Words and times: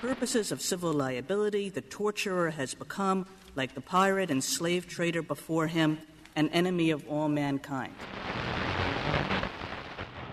purposes 0.00 0.50
of 0.50 0.62
civil 0.62 0.92
liability, 0.92 1.68
the 1.68 1.82
torturer 1.82 2.50
has 2.50 2.72
become, 2.74 3.26
like 3.54 3.74
the 3.74 3.80
pirate 3.80 4.30
and 4.30 4.42
slave 4.42 4.88
trader 4.88 5.20
before 5.20 5.66
him, 5.66 5.98
an 6.36 6.48
enemy 6.50 6.90
of 6.90 7.06
all 7.06 7.28
mankind. 7.28 7.92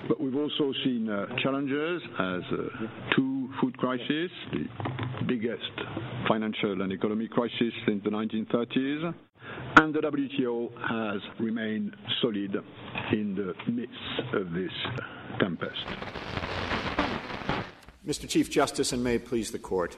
But 0.07 0.21
we've 0.21 0.38
also 0.38 0.71
seen 0.86 1.09
uh, 1.09 1.25
challenges 1.43 2.02
as 2.18 2.41
uh, 2.52 2.88
two 3.14 3.50
food 3.59 3.77
crises, 3.77 4.32
the 4.54 4.68
biggest 5.27 5.71
financial 6.29 6.81
and 6.81 6.93
economic 6.93 7.31
crisis 7.31 7.73
since 7.86 8.02
the 8.05 8.09
1930s, 8.09 9.13
and 9.81 9.93
the 9.93 9.99
WTO 9.99 10.71
has 10.89 11.21
remained 11.39 11.93
solid 12.21 12.55
in 13.11 13.36
the 13.36 13.54
midst 13.70 14.34
of 14.34 14.54
this 14.54 14.71
tempest. 15.41 16.57
Mr. 18.08 18.26
Chief 18.26 18.50
Justice, 18.50 18.94
and 18.94 19.04
may 19.04 19.16
it 19.16 19.26
please 19.26 19.52
the 19.52 19.60
Court, 19.60 19.97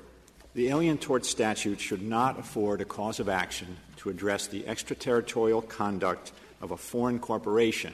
the 0.55 0.69
Alien 0.69 0.97
Tort 0.97 1.23
Statute 1.25 1.79
should 1.79 2.01
not 2.01 2.39
afford 2.39 2.81
a 2.81 2.85
cause 2.85 3.19
of 3.19 3.29
action 3.29 3.77
to 3.97 4.09
address 4.09 4.47
the 4.47 4.67
extraterritorial 4.67 5.61
conduct 5.61 6.31
of 6.59 6.71
a 6.71 6.77
foreign 6.77 7.19
corporation. 7.19 7.93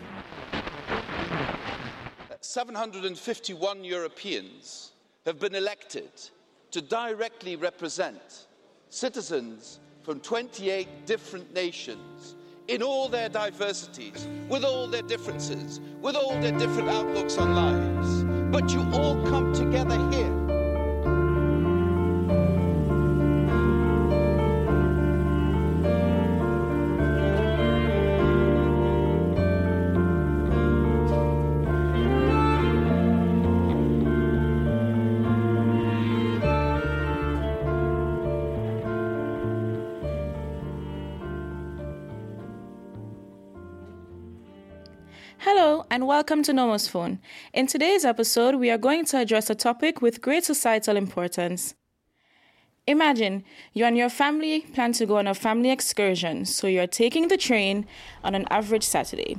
751 2.40 3.84
Europeans 3.84 4.94
have 5.26 5.38
been 5.38 5.54
elected 5.54 6.10
to 6.72 6.82
directly 6.82 7.58
represent 7.58 8.48
citizens 8.88 9.82
from 10.04 10.22
28 10.22 11.06
different 11.06 11.54
nations 11.54 12.36
in 12.70 12.82
all 12.82 13.10
their 13.10 13.28
diversities, 13.28 14.30
with 14.48 14.64
all 14.64 14.88
their 14.88 15.02
differences, 15.02 15.82
with 16.00 16.16
all 16.16 16.40
their 16.40 16.58
different 16.58 16.88
outlooks 16.88 17.38
on 17.38 17.54
lives. 17.54 18.35
But 18.52 18.74
you 18.74 18.88
all 18.94 19.16
come 19.30 19.54
together 19.54 19.98
here 20.12 20.45
and 45.96 46.08
welcome 46.08 46.44
to 46.44 46.52
Nomos 46.52 46.90
Phone. 46.90 47.20
In 47.54 47.68
today's 47.68 48.04
episode, 48.04 48.56
we 48.56 48.70
are 48.70 48.78
going 48.78 49.06
to 49.06 49.18
address 49.18 49.50
a 49.50 49.56
topic 49.56 50.02
with 50.02 50.20
great 50.20 50.44
societal 50.44 50.98
importance. 50.98 51.74
Imagine 52.86 53.46
you 53.72 53.86
and 53.86 53.96
your 53.98 54.10
family 54.10 54.60
plan 54.74 54.92
to 54.92 55.06
go 55.06 55.20
on 55.20 55.26
a 55.26 55.34
family 55.34 55.72
excursion, 55.72 56.44
so 56.44 56.68
you're 56.68 56.86
taking 56.86 57.30
the 57.30 57.38
train 57.38 57.88
on 58.26 58.36
an 58.36 58.46
average 58.50 58.84
Saturday. 58.84 59.38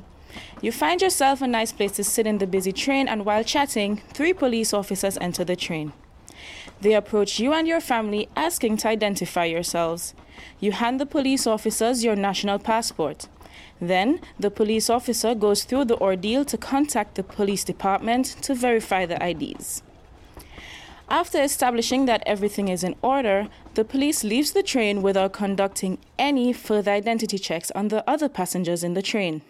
You 0.62 0.72
find 0.72 1.02
yourself 1.02 1.42
a 1.42 1.46
nice 1.46 1.72
place 1.72 1.92
to 1.96 2.04
sit 2.04 2.26
in 2.26 2.38
the 2.38 2.46
busy 2.46 2.72
train, 2.72 3.06
and 3.06 3.26
while 3.26 3.44
chatting, 3.44 4.00
three 4.14 4.32
police 4.32 4.72
officers 4.72 5.18
enter 5.20 5.44
the 5.44 5.56
train. 5.56 5.92
They 6.80 6.94
approach 6.94 7.38
you 7.38 7.52
and 7.52 7.68
your 7.68 7.82
family 7.82 8.30
asking 8.34 8.78
to 8.78 8.88
identify 8.88 9.44
yourselves. 9.44 10.14
You 10.58 10.72
hand 10.72 11.00
the 11.00 11.04
police 11.04 11.46
officers 11.46 12.02
your 12.02 12.16
national 12.16 12.60
passport. 12.60 13.28
Then, 13.80 14.20
the 14.38 14.50
police 14.50 14.88
officer 14.88 15.34
goes 15.34 15.64
through 15.64 15.86
the 15.86 16.00
ordeal 16.00 16.44
to 16.46 16.56
contact 16.56 17.14
the 17.14 17.22
police 17.22 17.64
department 17.64 18.36
to 18.42 18.54
verify 18.54 19.06
the 19.06 19.22
IDs. 19.24 19.82
After 21.08 21.40
establishing 21.40 22.06
that 22.06 22.22
everything 22.26 22.68
is 22.68 22.82
in 22.82 22.96
order, 23.00 23.48
the 23.74 23.84
police 23.84 24.24
leaves 24.24 24.52
the 24.52 24.62
train 24.62 25.02
without 25.02 25.32
conducting 25.32 25.98
any 26.18 26.52
further 26.52 26.90
identity 26.90 27.38
checks 27.38 27.70
on 27.72 27.88
the 27.88 28.08
other 28.10 28.28
passengers 28.28 28.82
in 28.82 28.94
the 28.94 29.02
train. 29.02 29.42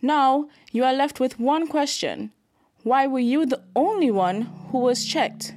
Now, 0.00 0.48
you 0.70 0.84
are 0.84 0.94
left 0.94 1.18
with 1.18 1.40
one 1.40 1.66
question 1.66 2.30
Why 2.84 3.06
were 3.06 3.18
you 3.18 3.44
the 3.44 3.62
only 3.74 4.10
one 4.10 4.42
who 4.70 4.78
was 4.78 5.04
checked? 5.04 5.54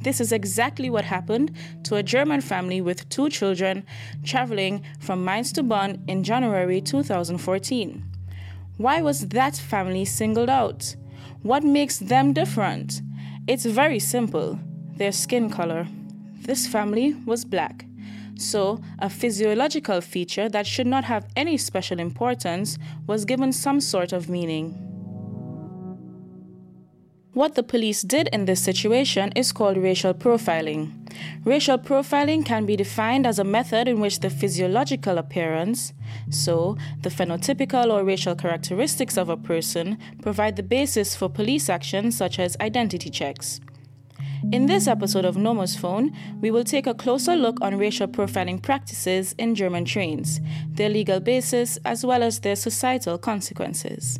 This 0.00 0.20
is 0.20 0.32
exactly 0.32 0.90
what 0.90 1.04
happened 1.04 1.56
to 1.84 1.96
a 1.96 2.02
German 2.02 2.40
family 2.40 2.80
with 2.80 3.08
two 3.08 3.28
children 3.28 3.84
traveling 4.24 4.82
from 5.00 5.24
Mainz 5.24 5.52
to 5.52 5.62
Bonn 5.62 6.02
in 6.06 6.22
January 6.22 6.80
2014. 6.80 8.04
Why 8.76 9.02
was 9.02 9.28
that 9.28 9.56
family 9.56 10.04
singled 10.04 10.48
out? 10.48 10.94
What 11.42 11.64
makes 11.64 11.98
them 11.98 12.32
different? 12.32 13.02
It's 13.48 13.64
very 13.64 13.98
simple 13.98 14.58
their 14.96 15.12
skin 15.12 15.48
color. 15.48 15.86
This 16.40 16.66
family 16.66 17.14
was 17.26 17.44
black. 17.44 17.84
So, 18.36 18.80
a 19.00 19.10
physiological 19.10 20.00
feature 20.00 20.48
that 20.48 20.66
should 20.66 20.86
not 20.86 21.04
have 21.04 21.26
any 21.36 21.56
special 21.56 21.98
importance 21.98 22.78
was 23.06 23.24
given 23.24 23.52
some 23.52 23.80
sort 23.80 24.12
of 24.12 24.28
meaning. 24.28 24.87
What 27.34 27.56
the 27.56 27.62
police 27.62 28.02
did 28.02 28.28
in 28.32 28.46
this 28.46 28.60
situation 28.60 29.32
is 29.36 29.52
called 29.52 29.76
racial 29.76 30.14
profiling. 30.14 30.92
Racial 31.44 31.78
profiling 31.78 32.44
can 32.44 32.64
be 32.64 32.74
defined 32.74 33.26
as 33.26 33.38
a 33.38 33.44
method 33.44 33.86
in 33.86 34.00
which 34.00 34.20
the 34.20 34.30
physiological 34.30 35.18
appearance, 35.18 35.92
so 36.30 36.78
the 37.02 37.10
phenotypical 37.10 37.92
or 37.92 38.02
racial 38.02 38.34
characteristics 38.34 39.18
of 39.18 39.28
a 39.28 39.36
person, 39.36 39.98
provide 40.22 40.56
the 40.56 40.62
basis 40.62 41.14
for 41.14 41.28
police 41.28 41.68
action 41.68 42.10
such 42.10 42.38
as 42.38 42.56
identity 42.62 43.10
checks. 43.10 43.60
In 44.50 44.64
this 44.64 44.88
episode 44.88 45.26
of 45.26 45.36
Nomos 45.36 45.76
Phone, 45.76 46.16
we 46.40 46.50
will 46.50 46.64
take 46.64 46.86
a 46.86 46.94
closer 46.94 47.36
look 47.36 47.60
on 47.60 47.76
racial 47.76 48.08
profiling 48.08 48.62
practices 48.62 49.34
in 49.36 49.54
German 49.54 49.84
trains, 49.84 50.40
their 50.70 50.88
legal 50.88 51.20
basis, 51.20 51.78
as 51.84 52.06
well 52.06 52.22
as 52.22 52.40
their 52.40 52.56
societal 52.56 53.18
consequences. 53.18 54.18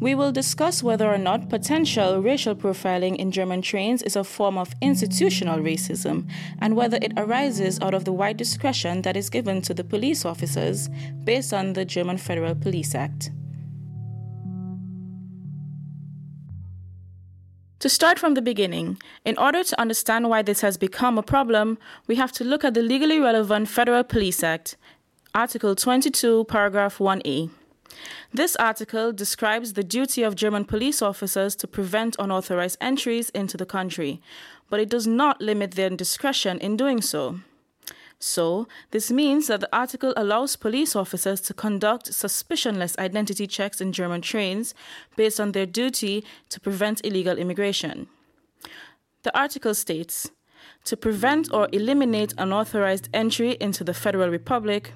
We 0.00 0.14
will 0.14 0.32
discuss 0.32 0.82
whether 0.82 1.12
or 1.12 1.18
not 1.18 1.50
potential 1.50 2.22
racial 2.22 2.54
profiling 2.54 3.16
in 3.16 3.30
German 3.30 3.60
trains 3.60 4.02
is 4.02 4.16
a 4.16 4.24
form 4.24 4.56
of 4.56 4.74
institutional 4.80 5.58
racism 5.58 6.26
and 6.58 6.74
whether 6.74 6.98
it 7.02 7.12
arises 7.18 7.78
out 7.82 7.92
of 7.92 8.06
the 8.06 8.12
wide 8.12 8.38
discretion 8.38 9.02
that 9.02 9.14
is 9.14 9.28
given 9.28 9.60
to 9.60 9.74
the 9.74 9.84
police 9.84 10.24
officers 10.24 10.88
based 11.24 11.52
on 11.52 11.74
the 11.74 11.84
German 11.84 12.16
Federal 12.16 12.54
Police 12.54 12.94
Act. 12.94 13.30
To 17.80 17.88
start 17.90 18.18
from 18.18 18.32
the 18.32 18.42
beginning, 18.42 18.98
in 19.26 19.36
order 19.36 19.62
to 19.62 19.80
understand 19.80 20.30
why 20.30 20.40
this 20.40 20.62
has 20.62 20.78
become 20.78 21.18
a 21.18 21.22
problem, 21.22 21.78
we 22.06 22.14
have 22.16 22.32
to 22.32 22.44
look 22.44 22.64
at 22.64 22.72
the 22.72 22.82
legally 22.82 23.18
relevant 23.18 23.68
Federal 23.68 24.04
Police 24.04 24.42
Act, 24.42 24.78
Article 25.34 25.74
22, 25.74 26.44
Paragraph 26.44 26.98
1A. 26.98 27.50
This 28.32 28.56
article 28.56 29.12
describes 29.12 29.72
the 29.72 29.84
duty 29.84 30.22
of 30.22 30.36
German 30.36 30.64
police 30.64 31.02
officers 31.02 31.56
to 31.56 31.66
prevent 31.66 32.16
unauthorized 32.18 32.78
entries 32.80 33.30
into 33.30 33.56
the 33.56 33.66
country, 33.66 34.20
but 34.68 34.80
it 34.80 34.88
does 34.88 35.06
not 35.06 35.40
limit 35.40 35.72
their 35.72 35.90
discretion 35.90 36.58
in 36.58 36.76
doing 36.76 37.02
so. 37.02 37.40
So, 38.22 38.68
this 38.90 39.10
means 39.10 39.46
that 39.46 39.60
the 39.60 39.74
article 39.74 40.12
allows 40.14 40.54
police 40.54 40.94
officers 40.94 41.40
to 41.40 41.54
conduct 41.54 42.12
suspicionless 42.12 42.98
identity 42.98 43.46
checks 43.46 43.80
in 43.80 43.92
German 43.92 44.20
trains 44.20 44.74
based 45.16 45.40
on 45.40 45.52
their 45.52 45.64
duty 45.64 46.22
to 46.50 46.60
prevent 46.60 47.04
illegal 47.04 47.38
immigration. 47.38 48.08
The 49.22 49.36
article 49.36 49.74
states 49.74 50.30
to 50.84 50.96
prevent 50.96 51.52
or 51.52 51.68
eliminate 51.72 52.34
unauthorized 52.36 53.08
entry 53.14 53.56
into 53.60 53.84
the 53.84 53.94
Federal 53.94 54.28
Republic, 54.28 54.92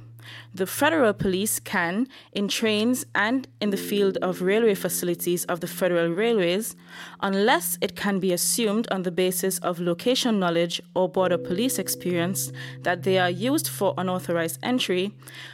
the 0.55 0.67
federal 0.67 1.12
police 1.12 1.59
can, 1.61 2.07
in 2.33 2.49
trains 2.49 3.05
and 3.15 3.49
in 3.61 3.71
the 3.71 3.77
field 3.77 4.17
of 4.19 4.43
railway 4.43 4.75
facilities 4.75 5.45
of 5.47 5.61
the 5.61 5.67
federal 5.67 6.09
railways, 6.09 6.77
unless 7.21 7.79
it 7.81 7.97
can 7.97 8.21
be 8.21 8.33
assumed 8.33 8.87
on 8.91 9.03
the 9.03 9.11
basis 9.11 9.59
of 9.59 9.81
location 9.81 10.38
knowledge 10.38 10.81
or 10.94 11.09
border 11.09 11.38
police 11.38 11.79
experience 11.79 12.53
that 12.82 13.03
they 13.03 13.19
are 13.19 13.31
used 13.31 13.69
for 13.69 13.94
unauthorized 13.99 14.59
entry, 14.62 15.12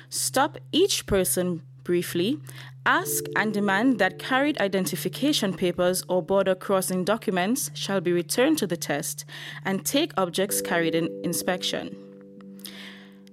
stop 0.08 0.58
each 0.72 1.06
person 1.06 1.62
briefly, 1.84 2.38
ask 2.86 3.24
and 3.36 3.52
demand 3.52 3.98
that 3.98 4.18
carried 4.18 4.60
identification 4.60 5.52
papers 5.52 6.02
or 6.08 6.22
border 6.22 6.54
crossing 6.54 7.04
documents 7.04 7.70
shall 7.74 8.00
be 8.00 8.12
returned 8.12 8.58
to 8.58 8.66
the 8.66 8.76
test, 8.76 9.24
and 9.64 9.84
take 9.84 10.12
objects 10.16 10.60
carried 10.60 10.94
in 10.94 11.08
inspection. 11.24 11.96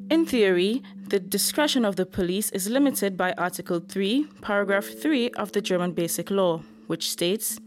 In 0.09 0.25
theory, 0.25 0.83
the 1.09 1.19
discretion 1.19 1.85
of 1.85 1.95
the 1.95 2.05
police 2.05 2.49
is 2.51 2.69
limited 2.69 3.15
by 3.15 3.31
Article 3.37 3.79
3, 3.79 4.25
Paragraph 4.41 4.85
3 4.85 5.29
of 5.31 5.53
the 5.53 5.61
German 5.61 5.93
Basic 5.93 6.29
Law, 6.29 6.63
which 6.87 7.09
states 7.09 7.59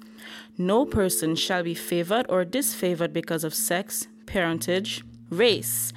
No 0.59 0.85
person 0.85 1.35
shall 1.37 1.63
be 1.63 1.75
favored 1.75 2.27
or 2.29 2.45
disfavored 2.45 3.13
because 3.15 3.43
of 3.43 3.55
sex, 3.55 4.09
parentage, 4.27 5.03
race, 5.31 5.93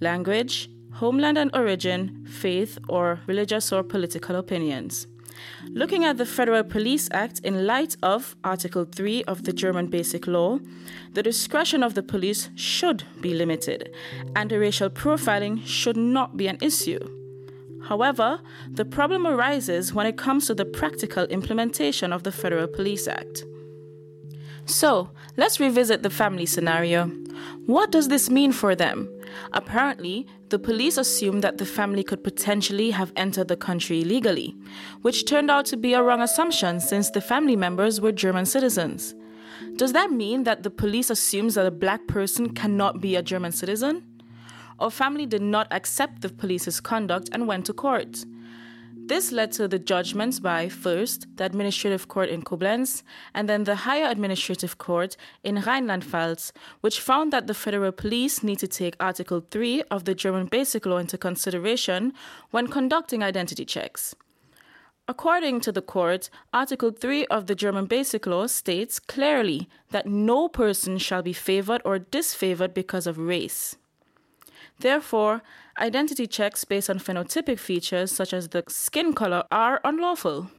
language, 0.00 0.68
homeland 0.92 1.36
and 1.36 1.50
origin, 1.54 2.26
faith, 2.26 2.78
or 2.88 3.20
religious 3.26 3.72
or 3.72 3.82
political 3.82 4.36
opinions. 4.36 5.08
Looking 5.68 6.04
at 6.04 6.18
the 6.18 6.26
Federal 6.26 6.64
Police 6.64 7.08
Act 7.12 7.40
in 7.40 7.66
light 7.66 7.96
of 8.02 8.36
Article 8.44 8.84
3 8.84 9.24
of 9.24 9.44
the 9.44 9.52
German 9.52 9.86
Basic 9.86 10.26
Law, 10.26 10.58
the 11.12 11.22
discretion 11.22 11.82
of 11.82 11.94
the 11.94 12.02
police 12.02 12.50
should 12.54 13.04
be 13.20 13.34
limited, 13.34 13.94
and 14.36 14.52
racial 14.52 14.90
profiling 14.90 15.64
should 15.66 15.96
not 15.96 16.36
be 16.36 16.46
an 16.46 16.58
issue. 16.60 16.98
However, 17.88 18.40
the 18.70 18.84
problem 18.84 19.26
arises 19.26 19.92
when 19.92 20.06
it 20.06 20.16
comes 20.16 20.46
to 20.46 20.54
the 20.54 20.64
practical 20.64 21.24
implementation 21.24 22.12
of 22.12 22.22
the 22.22 22.32
Federal 22.32 22.66
Police 22.66 23.06
Act. 23.06 23.44
So, 24.66 25.10
let's 25.36 25.60
revisit 25.60 26.02
the 26.02 26.10
family 26.10 26.46
scenario. 26.46 27.08
What 27.66 27.90
does 27.90 28.08
this 28.08 28.30
mean 28.30 28.52
for 28.52 28.74
them? 28.74 29.08
Apparently, 29.52 30.26
the 30.48 30.58
police 30.58 30.96
assumed 30.96 31.42
that 31.42 31.58
the 31.58 31.66
family 31.66 32.02
could 32.02 32.22
potentially 32.22 32.90
have 32.90 33.12
entered 33.16 33.48
the 33.48 33.56
country 33.56 34.02
illegally, 34.02 34.56
which 35.02 35.26
turned 35.26 35.50
out 35.50 35.66
to 35.66 35.76
be 35.76 35.94
a 35.94 36.02
wrong 36.02 36.20
assumption 36.20 36.80
since 36.80 37.10
the 37.10 37.20
family 37.20 37.56
members 37.56 38.00
were 38.00 38.12
German 38.12 38.46
citizens. 38.46 39.14
Does 39.76 39.92
that 39.92 40.10
mean 40.10 40.44
that 40.44 40.62
the 40.62 40.70
police 40.70 41.10
assumes 41.10 41.54
that 41.54 41.66
a 41.66 41.70
black 41.70 42.06
person 42.06 42.54
cannot 42.54 43.00
be 43.00 43.16
a 43.16 43.22
German 43.22 43.52
citizen? 43.52 44.04
Our 44.78 44.90
family 44.90 45.26
did 45.26 45.42
not 45.42 45.68
accept 45.70 46.22
the 46.22 46.28
police's 46.28 46.80
conduct 46.80 47.28
and 47.32 47.46
went 47.46 47.66
to 47.66 47.72
court. 47.72 48.24
This 49.06 49.32
led 49.32 49.52
to 49.52 49.68
the 49.68 49.78
judgments 49.78 50.40
by 50.40 50.70
first 50.70 51.26
the 51.36 51.44
administrative 51.44 52.08
court 52.08 52.30
in 52.30 52.40
Koblenz 52.40 53.02
and 53.34 53.46
then 53.46 53.64
the 53.64 53.76
higher 53.76 54.06
administrative 54.10 54.78
court 54.78 55.18
in 55.42 55.60
Rheinland-Pfalz, 55.60 56.52
which 56.80 57.02
found 57.02 57.30
that 57.30 57.46
the 57.46 57.52
federal 57.52 57.92
police 57.92 58.42
need 58.42 58.60
to 58.60 58.66
take 58.66 58.96
Article 58.98 59.44
3 59.50 59.82
of 59.90 60.06
the 60.06 60.14
German 60.14 60.46
Basic 60.46 60.86
Law 60.86 60.96
into 60.96 61.18
consideration 61.18 62.14
when 62.50 62.66
conducting 62.66 63.22
identity 63.22 63.66
checks. 63.66 64.14
According 65.06 65.60
to 65.60 65.72
the 65.72 65.82
court, 65.82 66.30
Article 66.54 66.90
3 66.90 67.26
of 67.26 67.46
the 67.46 67.54
German 67.54 67.84
Basic 67.84 68.24
Law 68.24 68.46
states 68.46 68.98
clearly 68.98 69.68
that 69.90 70.06
no 70.06 70.48
person 70.48 70.96
shall 70.96 71.20
be 71.20 71.34
favored 71.34 71.82
or 71.84 71.98
disfavored 71.98 72.72
because 72.72 73.06
of 73.06 73.18
race. 73.18 73.76
Therefore, 74.78 75.42
identity 75.78 76.26
checks 76.26 76.64
based 76.64 76.90
on 76.90 76.98
phenotypic 76.98 77.58
features 77.58 78.12
such 78.12 78.32
as 78.32 78.48
the 78.48 78.64
skin 78.68 79.12
color 79.12 79.44
are 79.50 79.80
unlawful. 79.84 80.50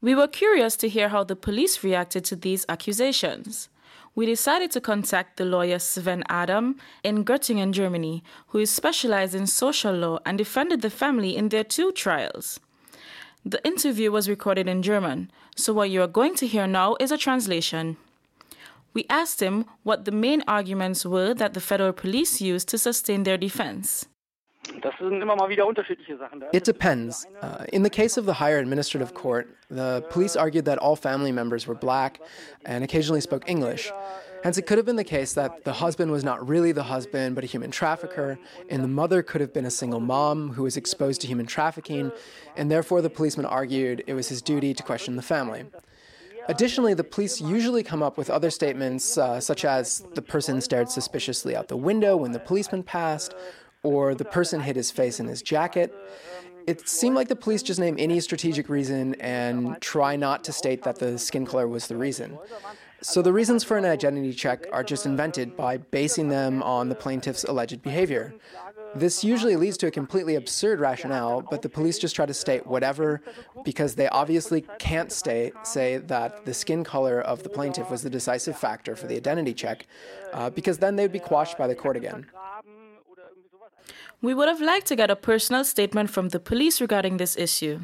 We 0.00 0.14
were 0.14 0.28
curious 0.28 0.76
to 0.76 0.88
hear 0.88 1.10
how 1.10 1.24
the 1.24 1.36
police 1.36 1.84
reacted 1.84 2.24
to 2.26 2.36
these 2.36 2.66
accusations. 2.68 3.68
We 4.14 4.26
decided 4.26 4.70
to 4.72 4.80
contact 4.80 5.36
the 5.36 5.44
lawyer 5.44 5.78
Sven 5.78 6.22
Adam 6.28 6.76
in 7.02 7.24
Göttingen, 7.24 7.72
Germany, 7.72 8.22
who 8.48 8.58
is 8.58 8.70
specialized 8.70 9.34
in 9.34 9.46
social 9.46 9.94
law 9.94 10.18
and 10.26 10.36
defended 10.36 10.82
the 10.82 10.90
family 10.90 11.36
in 11.36 11.48
their 11.48 11.64
two 11.64 11.92
trials. 11.92 12.60
The 13.44 13.64
interview 13.64 14.10
was 14.12 14.28
recorded 14.28 14.68
in 14.68 14.82
German, 14.82 15.30
so 15.56 15.72
what 15.72 15.90
you 15.90 16.02
are 16.02 16.08
going 16.08 16.34
to 16.36 16.46
hear 16.46 16.66
now 16.66 16.96
is 17.00 17.10
a 17.10 17.16
translation. 17.16 17.96
We 18.94 19.06
asked 19.08 19.40
him 19.40 19.64
what 19.82 20.04
the 20.04 20.12
main 20.12 20.42
arguments 20.46 21.06
were 21.06 21.34
that 21.34 21.54
the 21.54 21.60
federal 21.60 21.92
police 21.92 22.40
used 22.40 22.68
to 22.68 22.78
sustain 22.78 23.22
their 23.22 23.38
defense. 23.38 24.06
It 26.52 26.64
depends. 26.64 27.26
Uh, 27.40 27.64
in 27.72 27.82
the 27.82 27.90
case 27.90 28.16
of 28.16 28.26
the 28.26 28.34
higher 28.34 28.58
administrative 28.58 29.12
court, 29.12 29.48
the 29.68 30.04
police 30.10 30.36
argued 30.36 30.66
that 30.66 30.78
all 30.78 30.94
family 30.94 31.32
members 31.32 31.66
were 31.66 31.74
black 31.74 32.20
and 32.64 32.84
occasionally 32.84 33.20
spoke 33.20 33.48
English. 33.48 33.90
Hence, 34.44 34.58
it 34.58 34.66
could 34.66 34.76
have 34.76 34.86
been 34.86 34.96
the 34.96 35.04
case 35.04 35.34
that 35.34 35.64
the 35.64 35.72
husband 35.72 36.10
was 36.10 36.24
not 36.24 36.46
really 36.46 36.72
the 36.72 36.82
husband, 36.82 37.34
but 37.34 37.44
a 37.44 37.46
human 37.46 37.70
trafficker, 37.70 38.38
and 38.68 38.82
the 38.82 38.88
mother 38.88 39.22
could 39.22 39.40
have 39.40 39.52
been 39.52 39.66
a 39.66 39.70
single 39.70 40.00
mom 40.00 40.52
who 40.54 40.64
was 40.64 40.76
exposed 40.76 41.20
to 41.20 41.28
human 41.28 41.46
trafficking, 41.46 42.10
and 42.56 42.70
therefore 42.70 43.02
the 43.02 43.10
policeman 43.10 43.46
argued 43.46 44.02
it 44.06 44.14
was 44.14 44.28
his 44.28 44.42
duty 44.42 44.74
to 44.74 44.82
question 44.82 45.14
the 45.14 45.22
family. 45.22 45.64
Additionally, 46.48 46.94
the 46.94 47.04
police 47.04 47.40
usually 47.40 47.82
come 47.82 48.02
up 48.02 48.18
with 48.18 48.28
other 48.30 48.50
statements, 48.50 49.16
uh, 49.16 49.40
such 49.40 49.64
as 49.64 50.04
the 50.14 50.22
person 50.22 50.60
stared 50.60 50.90
suspiciously 50.90 51.54
out 51.54 51.68
the 51.68 51.76
window 51.76 52.16
when 52.16 52.32
the 52.32 52.40
policeman 52.40 52.82
passed, 52.82 53.34
or 53.82 54.14
the 54.14 54.24
person 54.24 54.60
hid 54.60 54.76
his 54.76 54.90
face 54.90 55.20
in 55.20 55.26
his 55.26 55.42
jacket. 55.42 55.94
It 56.66 56.88
seemed 56.88 57.16
like 57.16 57.28
the 57.28 57.36
police 57.36 57.62
just 57.62 57.80
name 57.80 57.96
any 57.98 58.20
strategic 58.20 58.68
reason 58.68 59.14
and 59.16 59.80
try 59.80 60.14
not 60.14 60.44
to 60.44 60.52
state 60.52 60.84
that 60.84 60.96
the 60.98 61.18
skin 61.18 61.44
color 61.44 61.66
was 61.66 61.88
the 61.88 61.96
reason. 61.96 62.38
So 63.00 63.20
the 63.20 63.32
reasons 63.32 63.64
for 63.64 63.76
an 63.76 63.84
identity 63.84 64.32
check 64.32 64.66
are 64.70 64.84
just 64.84 65.06
invented 65.06 65.56
by 65.56 65.78
basing 65.78 66.28
them 66.28 66.62
on 66.62 66.88
the 66.88 66.94
plaintiff's 66.94 67.42
alleged 67.42 67.82
behavior. 67.82 68.32
This 68.94 69.24
usually 69.24 69.56
leads 69.56 69.78
to 69.78 69.86
a 69.86 69.90
completely 69.90 70.34
absurd 70.34 70.78
rationale, 70.78 71.40
but 71.40 71.62
the 71.62 71.68
police 71.68 71.98
just 71.98 72.14
try 72.14 72.26
to 72.26 72.34
state 72.34 72.66
whatever 72.66 73.22
because 73.64 73.94
they 73.94 74.08
obviously 74.08 74.66
can't 74.78 75.10
state, 75.10 75.54
say 75.62 75.96
that 75.96 76.44
the 76.44 76.52
skin 76.52 76.84
color 76.84 77.20
of 77.20 77.42
the 77.42 77.48
plaintiff 77.48 77.90
was 77.90 78.02
the 78.02 78.10
decisive 78.10 78.56
factor 78.56 78.94
for 78.94 79.06
the 79.06 79.16
identity 79.16 79.54
check, 79.54 79.86
uh, 80.34 80.50
because 80.50 80.78
then 80.78 80.96
they'd 80.96 81.12
be 81.12 81.18
quashed 81.18 81.56
by 81.56 81.66
the 81.66 81.74
court 81.74 81.96
again. 81.96 82.26
We 84.20 84.34
would 84.34 84.48
have 84.48 84.60
liked 84.60 84.86
to 84.86 84.96
get 84.96 85.10
a 85.10 85.16
personal 85.16 85.64
statement 85.64 86.10
from 86.10 86.28
the 86.28 86.38
police 86.38 86.80
regarding 86.80 87.16
this 87.16 87.36
issue. 87.36 87.80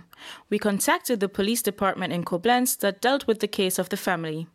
We 0.51 0.59
contacted 0.59 1.19
the 1.19 1.29
police 1.29 1.63
department 1.63 2.13
in 2.13 2.25
Koblenz 2.25 2.79
that 2.79 3.01
dealt 3.01 3.27
with 3.27 3.41
the 3.41 3.49
case 3.49 3.79
of 3.79 3.89
the 3.89 3.97
family. 3.97 4.47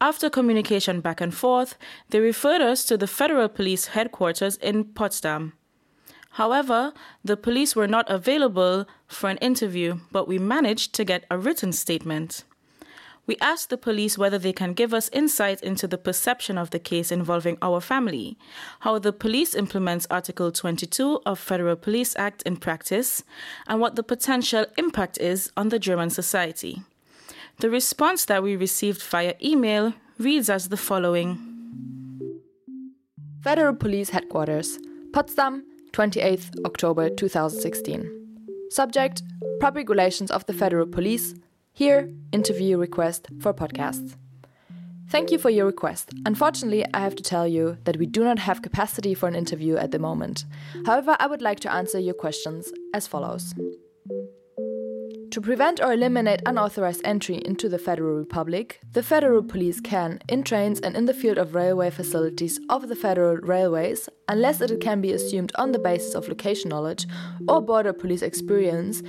After 0.00 0.28
communication 0.28 1.00
back 1.00 1.20
and 1.20 1.34
forth, 1.34 1.76
they 2.10 2.20
referred 2.20 2.60
us 2.60 2.84
to 2.84 2.96
the 2.96 3.06
federal 3.06 3.48
police 3.48 3.86
headquarters 3.86 4.56
in 4.58 4.84
Potsdam. 4.84 5.54
However, 6.36 6.92
the 7.24 7.38
police 7.38 7.74
were 7.74 7.88
not 7.88 8.10
available 8.10 8.84
for 9.06 9.30
an 9.30 9.38
interview, 9.38 10.00
but 10.12 10.28
we 10.28 10.38
managed 10.38 10.92
to 10.96 11.02
get 11.02 11.24
a 11.30 11.38
written 11.38 11.72
statement. 11.72 12.44
We 13.26 13.38
asked 13.40 13.70
the 13.70 13.78
police 13.78 14.18
whether 14.18 14.38
they 14.38 14.52
can 14.52 14.74
give 14.74 14.92
us 14.92 15.08
insight 15.14 15.62
into 15.62 15.88
the 15.88 15.96
perception 15.96 16.58
of 16.58 16.72
the 16.72 16.78
case 16.78 17.10
involving 17.10 17.56
our 17.62 17.80
family, 17.80 18.36
how 18.80 18.98
the 18.98 19.14
police 19.14 19.54
implements 19.54 20.06
Article 20.10 20.52
22 20.52 21.22
of 21.24 21.38
Federal 21.38 21.74
Police 21.74 22.14
Act 22.16 22.42
in 22.42 22.58
practice, 22.58 23.24
and 23.66 23.80
what 23.80 23.96
the 23.96 24.02
potential 24.02 24.66
impact 24.76 25.16
is 25.16 25.50
on 25.56 25.70
the 25.70 25.78
German 25.78 26.10
society. 26.10 26.82
The 27.60 27.70
response 27.70 28.26
that 28.26 28.42
we 28.42 28.56
received 28.56 29.02
via 29.02 29.36
email 29.42 29.94
reads 30.18 30.50
as 30.50 30.68
the 30.68 30.76
following 30.76 31.38
Federal 33.42 33.74
Police 33.74 34.10
Headquarters, 34.10 34.78
Potsdam, 35.14 35.64
28th 35.96 36.50
October 36.66 37.08
2016. 37.08 38.10
Subject 38.68 39.22
Public 39.60 39.88
Relations 39.88 40.30
of 40.30 40.44
the 40.44 40.52
Federal 40.52 40.86
Police. 40.86 41.34
Here, 41.72 42.12
interview 42.32 42.76
request 42.76 43.28
for 43.40 43.54
podcasts. 43.54 44.14
Thank 45.08 45.30
you 45.30 45.38
for 45.38 45.48
your 45.48 45.64
request. 45.64 46.10
Unfortunately, 46.26 46.84
I 46.92 47.00
have 47.00 47.16
to 47.16 47.22
tell 47.22 47.48
you 47.48 47.78
that 47.84 47.96
we 47.96 48.04
do 48.04 48.24
not 48.24 48.38
have 48.40 48.60
capacity 48.60 49.14
for 49.14 49.26
an 49.26 49.34
interview 49.34 49.76
at 49.76 49.90
the 49.90 49.98
moment. 49.98 50.44
However, 50.84 51.16
I 51.18 51.28
would 51.28 51.40
like 51.40 51.60
to 51.60 51.72
answer 51.72 51.98
your 51.98 52.12
questions 52.12 52.70
as 52.92 53.06
follows. 53.06 53.54
To 55.36 55.42
prevent 55.42 55.82
or 55.82 55.92
eliminate 55.92 56.40
unauthorized 56.46 57.02
entry 57.04 57.42
into 57.44 57.68
the 57.68 57.78
Federal 57.78 58.16
Republic, 58.16 58.80
the 58.92 59.02
Federal 59.02 59.42
Police 59.42 59.82
can, 59.82 60.18
in 60.30 60.42
trains 60.42 60.80
and 60.80 60.96
in 60.96 61.04
the 61.04 61.12
field 61.12 61.36
of 61.36 61.54
railway 61.54 61.90
facilities 61.90 62.58
of 62.70 62.88
the 62.88 62.96
Federal 62.96 63.36
Railways, 63.36 64.08
unless 64.28 64.62
it 64.62 64.80
can 64.80 65.02
be 65.02 65.12
assumed 65.12 65.52
on 65.56 65.72
the 65.72 65.78
basis 65.78 66.14
of 66.14 66.26
location 66.26 66.70
knowledge 66.70 67.06
or 67.46 67.60
border 67.60 67.92
police 67.92 68.22
experience, 68.22 69.02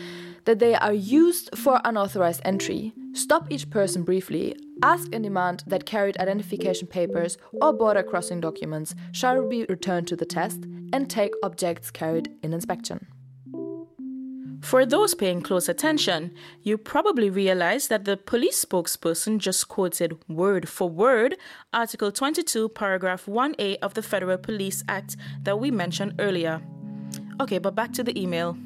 that 0.43 0.59
they 0.59 0.75
are 0.75 0.91
used 0.91 1.49
for 1.57 1.79
unauthorized 1.85 2.41
entry, 2.43 2.91
stop 3.13 3.49
each 3.49 3.69
person 3.69 4.03
briefly, 4.03 4.53
ask 4.83 5.07
and 5.13 5.23
demand 5.23 5.63
that 5.65 5.85
carried 5.85 6.17
identification 6.17 6.89
papers 6.89 7.37
or 7.61 7.71
border 7.71 8.03
crossing 8.03 8.41
documents 8.41 8.93
shall 9.13 9.47
be 9.47 9.65
returned 9.69 10.09
to 10.09 10.17
the 10.17 10.25
test, 10.25 10.65
and 10.91 11.09
take 11.09 11.31
objects 11.41 11.89
carried 11.89 12.29
in 12.43 12.51
inspection. 12.51 13.07
For 14.61 14.85
those 14.85 15.13
paying 15.13 15.41
close 15.41 15.69
attention, 15.69 16.33
you 16.63 16.77
probably 16.77 17.29
realize 17.29 17.87
that 17.87 18.05
the 18.05 18.17
police 18.17 18.63
spokesperson 18.63 19.37
just 19.37 19.67
quoted 19.67 20.17
word 20.27 20.67
for 20.67 20.89
word 20.89 21.37
Article 21.73 22.11
22, 22.11 22.69
paragraph 22.69 23.25
1A 23.27 23.77
of 23.81 23.93
the 23.93 24.01
Federal 24.01 24.37
Police 24.37 24.83
Act 24.89 25.15
that 25.43 25.59
we 25.59 25.71
mentioned 25.71 26.15
earlier. 26.19 26.61
Okay, 27.39 27.59
but 27.59 27.75
back 27.75 27.93
to 27.93 28.03
the 28.03 28.19
email. 28.19 28.57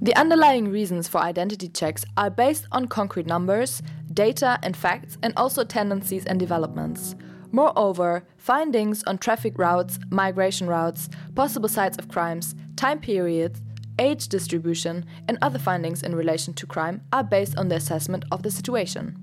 The 0.00 0.16
underlying 0.16 0.68
reasons 0.68 1.06
for 1.06 1.18
identity 1.18 1.68
checks 1.68 2.04
are 2.16 2.30
based 2.30 2.66
on 2.72 2.88
concrete 2.88 3.26
numbers, 3.26 3.82
data, 4.12 4.58
and 4.62 4.76
facts, 4.76 5.16
and 5.22 5.32
also 5.36 5.62
tendencies 5.62 6.26
and 6.26 6.40
developments. 6.40 7.14
Moreover, 7.52 8.24
findings 8.38 9.04
on 9.04 9.18
traffic 9.18 9.58
routes, 9.58 9.98
migration 10.10 10.66
routes, 10.66 11.10
possible 11.34 11.68
sites 11.68 11.98
of 11.98 12.08
crimes, 12.08 12.54
time 12.76 12.98
periods, 12.98 13.60
age 13.98 14.28
distribution, 14.28 15.04
and 15.28 15.38
other 15.42 15.58
findings 15.58 16.02
in 16.02 16.14
relation 16.14 16.54
to 16.54 16.66
crime 16.66 17.02
are 17.12 17.24
based 17.24 17.56
on 17.56 17.68
the 17.68 17.76
assessment 17.76 18.24
of 18.30 18.42
the 18.42 18.50
situation. 18.50 19.16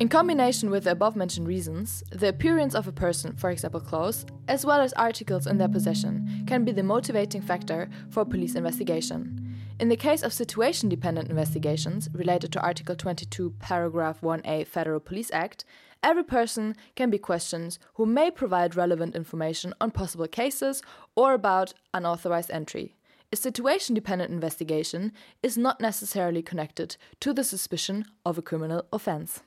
In 0.00 0.08
combination 0.08 0.70
with 0.70 0.84
the 0.84 0.92
above 0.92 1.14
mentioned 1.14 1.46
reasons, 1.46 2.02
the 2.10 2.28
appearance 2.28 2.74
of 2.74 2.88
a 2.88 2.92
person, 2.92 3.36
for 3.36 3.50
example 3.50 3.80
clothes, 3.80 4.24
as 4.48 4.64
well 4.64 4.80
as 4.80 4.94
articles 4.94 5.46
in 5.46 5.58
their 5.58 5.68
possession, 5.68 6.44
can 6.46 6.64
be 6.64 6.72
the 6.72 6.82
motivating 6.82 7.42
factor 7.42 7.90
for 8.08 8.24
police 8.24 8.54
investigation. 8.54 9.56
In 9.78 9.90
the 9.90 9.96
case 9.96 10.22
of 10.22 10.32
situation 10.32 10.88
dependent 10.88 11.28
investigations 11.28 12.08
related 12.14 12.50
to 12.52 12.62
Article 12.62 12.94
22, 12.94 13.50
paragraph 13.58 14.22
1a 14.22 14.66
Federal 14.66 15.00
Police 15.00 15.30
Act, 15.34 15.66
every 16.02 16.24
person 16.24 16.76
can 16.96 17.10
be 17.10 17.18
questioned 17.18 17.76
who 17.94 18.06
may 18.06 18.30
provide 18.30 18.76
relevant 18.76 19.14
information 19.14 19.74
on 19.82 19.90
possible 19.90 20.28
cases 20.28 20.82
or 21.14 21.34
about 21.34 21.74
unauthorized 21.92 22.50
entry. 22.50 22.94
A 23.32 23.36
situation 23.36 23.94
dependent 23.94 24.32
investigation 24.32 25.12
is 25.40 25.56
not 25.56 25.80
necessarily 25.80 26.42
connected 26.42 26.96
to 27.20 27.32
the 27.32 27.44
suspicion 27.44 28.06
of 28.26 28.36
a 28.36 28.42
criminal 28.42 28.84
offense. 28.92 29.42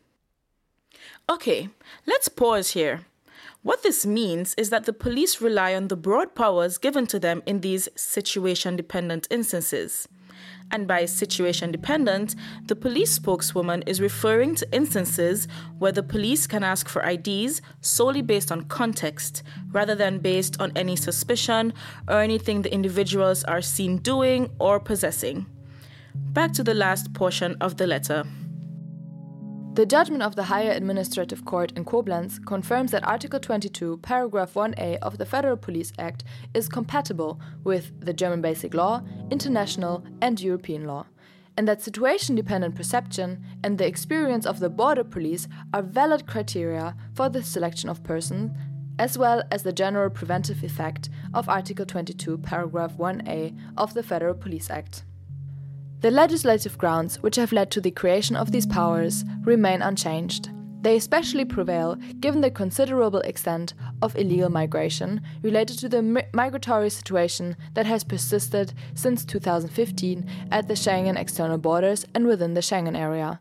Okay, 1.29 1.67
let's 2.05 2.29
pause 2.29 2.71
here. 2.71 3.01
What 3.61 3.83
this 3.83 4.05
means 4.05 4.53
is 4.55 4.69
that 4.69 4.85
the 4.85 4.93
police 4.93 5.41
rely 5.41 5.75
on 5.75 5.89
the 5.89 5.97
broad 5.97 6.33
powers 6.33 6.77
given 6.77 7.07
to 7.07 7.19
them 7.19 7.43
in 7.45 7.59
these 7.59 7.89
situation 7.95 8.77
dependent 8.77 9.27
instances. 9.29 10.07
And 10.71 10.87
by 10.87 11.05
situation 11.05 11.71
dependent, 11.71 12.35
the 12.65 12.75
police 12.75 13.11
spokeswoman 13.11 13.83
is 13.83 14.01
referring 14.01 14.55
to 14.55 14.73
instances 14.73 15.47
where 15.77 15.91
the 15.91 16.03
police 16.03 16.47
can 16.47 16.63
ask 16.63 16.89
for 16.89 17.07
IDs 17.07 17.61
solely 17.81 18.21
based 18.21 18.51
on 18.51 18.65
context, 18.65 19.43
rather 19.71 19.95
than 19.95 20.19
based 20.19 20.59
on 20.59 20.71
any 20.75 20.95
suspicion 20.95 21.73
or 22.07 22.21
anything 22.21 22.61
the 22.61 22.73
individuals 22.73 23.43
are 23.43 23.61
seen 23.61 23.97
doing 23.97 24.49
or 24.59 24.79
possessing. 24.79 25.45
Back 26.15 26.53
to 26.53 26.63
the 26.63 26.73
last 26.73 27.13
portion 27.13 27.55
of 27.61 27.77
the 27.77 27.87
letter. 27.87 28.23
The 29.73 29.87
judgment 29.87 30.21
of 30.21 30.35
the 30.35 30.43
Higher 30.43 30.69
Administrative 30.69 31.45
Court 31.45 31.71
in 31.75 31.83
Koblenz 31.83 32.37
confirms 32.45 32.91
that 32.91 33.03
Article 33.07 33.39
22, 33.39 33.97
paragraph 34.03 34.53
1a 34.53 34.99
of 34.99 35.17
the 35.17 35.25
Federal 35.25 35.57
Police 35.57 35.91
Act 35.97 36.23
is 36.53 36.69
compatible 36.69 37.39
with 37.63 37.99
the 37.99 38.13
German 38.13 38.39
Basic 38.39 38.75
Law, 38.75 39.01
international 39.31 40.03
and 40.21 40.39
European 40.39 40.85
law, 40.85 41.07
and 41.57 41.67
that 41.67 41.81
situation 41.81 42.35
dependent 42.35 42.75
perception 42.75 43.43
and 43.63 43.79
the 43.79 43.87
experience 43.87 44.45
of 44.45 44.59
the 44.59 44.69
border 44.69 45.03
police 45.03 45.47
are 45.73 45.81
valid 45.81 46.27
criteria 46.27 46.95
for 47.15 47.27
the 47.27 47.41
selection 47.41 47.89
of 47.89 48.03
persons, 48.03 48.51
as 48.99 49.17
well 49.17 49.41
as 49.49 49.63
the 49.63 49.73
general 49.73 50.11
preventive 50.11 50.63
effect 50.63 51.09
of 51.33 51.49
Article 51.49 51.87
22, 51.87 52.37
paragraph 52.37 52.95
1a 52.97 53.57
of 53.75 53.95
the 53.95 54.03
Federal 54.03 54.35
Police 54.35 54.69
Act. 54.69 55.03
The 56.03 56.11
legislative 56.11 56.77
grounds 56.77 57.23
which 57.23 57.37
have 57.37 57.53
led 57.53 57.71
to 57.71 57.79
the 57.79 57.89
creation 57.89 58.35
of 58.35 58.51
these 58.51 58.65
powers 58.65 59.23
remain 59.43 59.81
unchanged. 59.81 60.49
They 60.81 60.97
especially 60.97 61.45
prevail 61.45 61.95
given 62.19 62.41
the 62.41 62.51
considerable 62.51 63.21
extent 63.21 63.73
of 64.01 64.13
illegal 64.17 64.49
migration 64.49 65.21
related 65.41 65.79
to 65.79 65.87
the 65.87 66.25
migratory 66.33 66.89
situation 66.89 67.55
that 67.73 67.85
has 67.85 68.03
persisted 68.03 68.73
since 68.95 69.23
2015 69.23 70.29
at 70.51 70.67
the 70.67 70.73
Schengen 70.73 71.17
external 71.17 71.57
borders 71.57 72.05
and 72.13 72.27
within 72.27 72.53
the 72.53 72.59
Schengen 72.59 72.97
area. 72.97 73.39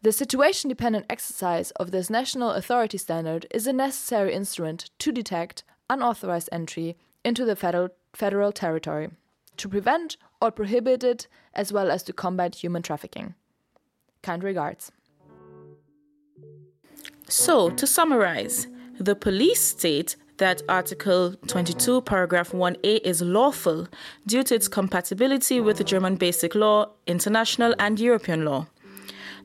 The 0.00 0.12
situation 0.12 0.70
dependent 0.70 1.04
exercise 1.10 1.72
of 1.72 1.90
this 1.90 2.08
national 2.08 2.52
authority 2.52 2.96
standard 2.96 3.46
is 3.50 3.66
a 3.66 3.74
necessary 3.74 4.32
instrument 4.32 4.88
to 5.00 5.12
detect 5.12 5.62
unauthorized 5.90 6.48
entry 6.50 6.96
into 7.22 7.44
the 7.44 7.54
federal, 7.54 7.90
federal 8.14 8.50
territory, 8.50 9.10
to 9.56 9.68
prevent 9.68 10.16
or 10.40 10.50
prohibit 10.50 11.02
it, 11.02 11.28
as 11.54 11.72
well 11.72 11.90
as 11.90 12.02
to 12.04 12.12
combat 12.12 12.56
human 12.56 12.82
trafficking. 12.82 13.34
Kind 14.22 14.42
regards. 14.42 14.92
So, 17.28 17.70
to 17.70 17.86
summarize, 17.86 18.66
the 18.98 19.16
police 19.16 19.60
state 19.60 20.16
that 20.38 20.62
Article 20.68 21.34
22, 21.46 22.02
paragraph 22.02 22.52
1a 22.52 23.00
is 23.04 23.22
lawful 23.22 23.88
due 24.26 24.42
to 24.44 24.54
its 24.54 24.68
compatibility 24.68 25.60
with 25.60 25.78
the 25.78 25.84
German 25.84 26.16
Basic 26.16 26.54
Law, 26.54 26.90
international 27.06 27.74
and 27.78 27.98
European 27.98 28.44
law. 28.44 28.66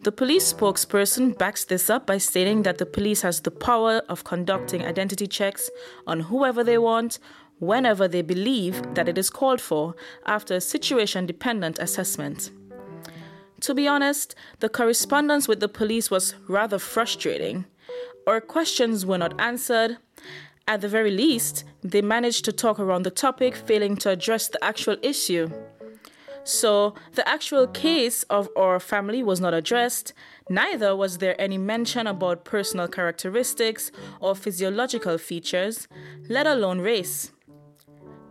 The 0.04 0.12
police 0.12 0.52
spokesperson 0.52 1.38
backs 1.38 1.66
this 1.66 1.88
up 1.88 2.08
by 2.08 2.18
stating 2.18 2.64
that 2.64 2.80
the 2.80 2.88
police 2.88 3.22
has 3.22 3.42
the 3.42 3.52
power 3.52 4.02
of 4.10 4.24
conducting 4.24 4.84
identity 4.84 5.28
checks 5.28 5.70
on 6.08 6.22
whoever 6.22 6.64
they 6.64 6.80
want, 6.80 7.20
whenever 7.62 8.08
they 8.08 8.24
believe 8.24 8.82
that 8.96 9.08
it 9.08 9.18
is 9.18 9.30
called 9.30 9.62
for 9.62 9.96
after 10.26 10.56
a 10.56 10.62
situation 10.62 11.28
dependent 11.28 11.78
assessment. 11.78 12.50
To 13.62 13.76
be 13.76 13.88
honest, 13.88 14.34
the 14.60 14.70
correspondence 14.70 15.48
with 15.48 15.60
the 15.60 15.70
police 15.70 16.10
was 16.10 16.34
rather 16.48 16.80
frustrating. 16.80 17.66
Our 18.26 18.42
questions 18.42 19.06
were 19.06 19.20
not 19.20 19.40
answered. 19.40 19.98
At 20.68 20.82
the 20.82 20.88
very 20.88 21.12
least, 21.12 21.64
they 21.84 22.02
managed 22.02 22.46
to 22.46 22.52
talk 22.52 22.80
around 22.80 23.04
the 23.04 23.12
topic, 23.12 23.56
failing 23.56 23.96
to 23.98 24.10
address 24.10 24.48
the 24.48 24.64
actual 24.64 24.98
issue. 25.04 25.52
So, 26.44 26.96
the 27.14 27.28
actual 27.30 27.68
case 27.68 28.24
of 28.24 28.50
our 28.56 28.80
family 28.80 29.22
was 29.22 29.40
not 29.40 29.54
addressed, 29.54 30.14
neither 30.50 30.96
was 30.96 31.20
there 31.20 31.40
any 31.40 31.60
mention 31.60 32.08
about 32.08 32.46
personal 32.46 32.88
characteristics 32.88 33.92
or 34.20 34.34
physiological 34.34 35.20
features, 35.20 35.88
let 36.28 36.48
alone 36.48 36.80
race. 36.80 37.32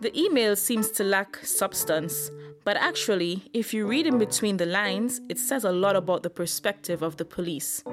The 0.00 0.18
email 0.18 0.56
seems 0.56 0.90
to 0.92 1.04
lack 1.04 1.44
substance, 1.44 2.30
but 2.64 2.78
actually, 2.78 3.50
if 3.52 3.74
you 3.74 3.86
read 3.86 4.06
in 4.06 4.16
between 4.16 4.56
the 4.56 4.64
lines, 4.64 5.20
it 5.28 5.38
says 5.38 5.64
a 5.64 5.72
lot 5.72 5.94
about 5.94 6.22
the 6.22 6.30
perspective 6.30 7.02
of 7.02 7.18
the 7.18 7.26
police. 7.26 7.84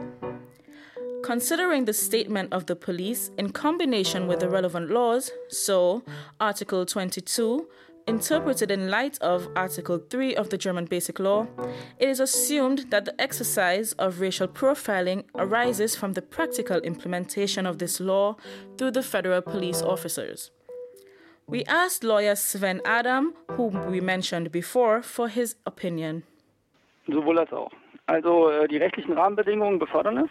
Considering 1.21 1.83
the 1.83 1.91
statement 1.91 2.53
of 2.53 2.65
the 2.67 2.77
police 2.77 3.31
in 3.37 3.49
combination 3.49 4.25
with 4.25 4.39
the 4.39 4.47
relevant 4.47 4.89
laws, 4.89 5.31
so 5.49 6.01
Article 6.39 6.85
22, 6.85 7.67
interpreted 8.07 8.71
in 8.71 8.89
light 8.89 9.17
of 9.19 9.49
Article 9.57 9.97
3 9.97 10.33
of 10.37 10.49
the 10.49 10.57
German 10.57 10.85
Basic 10.85 11.19
Law, 11.19 11.45
it 11.99 12.07
is 12.07 12.21
assumed 12.21 12.85
that 12.89 13.03
the 13.03 13.21
exercise 13.21 13.91
of 13.93 14.21
racial 14.21 14.47
profiling 14.47 15.25
arises 15.35 15.93
from 15.97 16.13
the 16.13 16.21
practical 16.21 16.77
implementation 16.77 17.65
of 17.65 17.79
this 17.79 17.99
law 17.99 18.37
through 18.77 18.91
the 18.91 19.03
federal 19.03 19.41
police 19.41 19.81
officers. 19.81 20.51
We 21.49 21.63
asked 21.63 22.03
lawyer 22.03 22.35
Sven 22.35 22.81
Adam, 22.83 23.33
whom 23.51 23.89
we 23.89 24.01
mentioned 24.01 24.51
before, 24.51 25.01
for 25.01 25.29
his 25.29 25.55
opinion. 25.65 26.23
Sowohl 27.07 27.39
als 27.39 27.53
auch. 27.53 27.71
Also 28.07 28.49
äh, 28.49 28.67
die 28.67 28.77
rechtlichen 28.77 29.13
Rahmenbedingungen 29.13 29.79
befördern 29.79 30.17
es. 30.17 30.29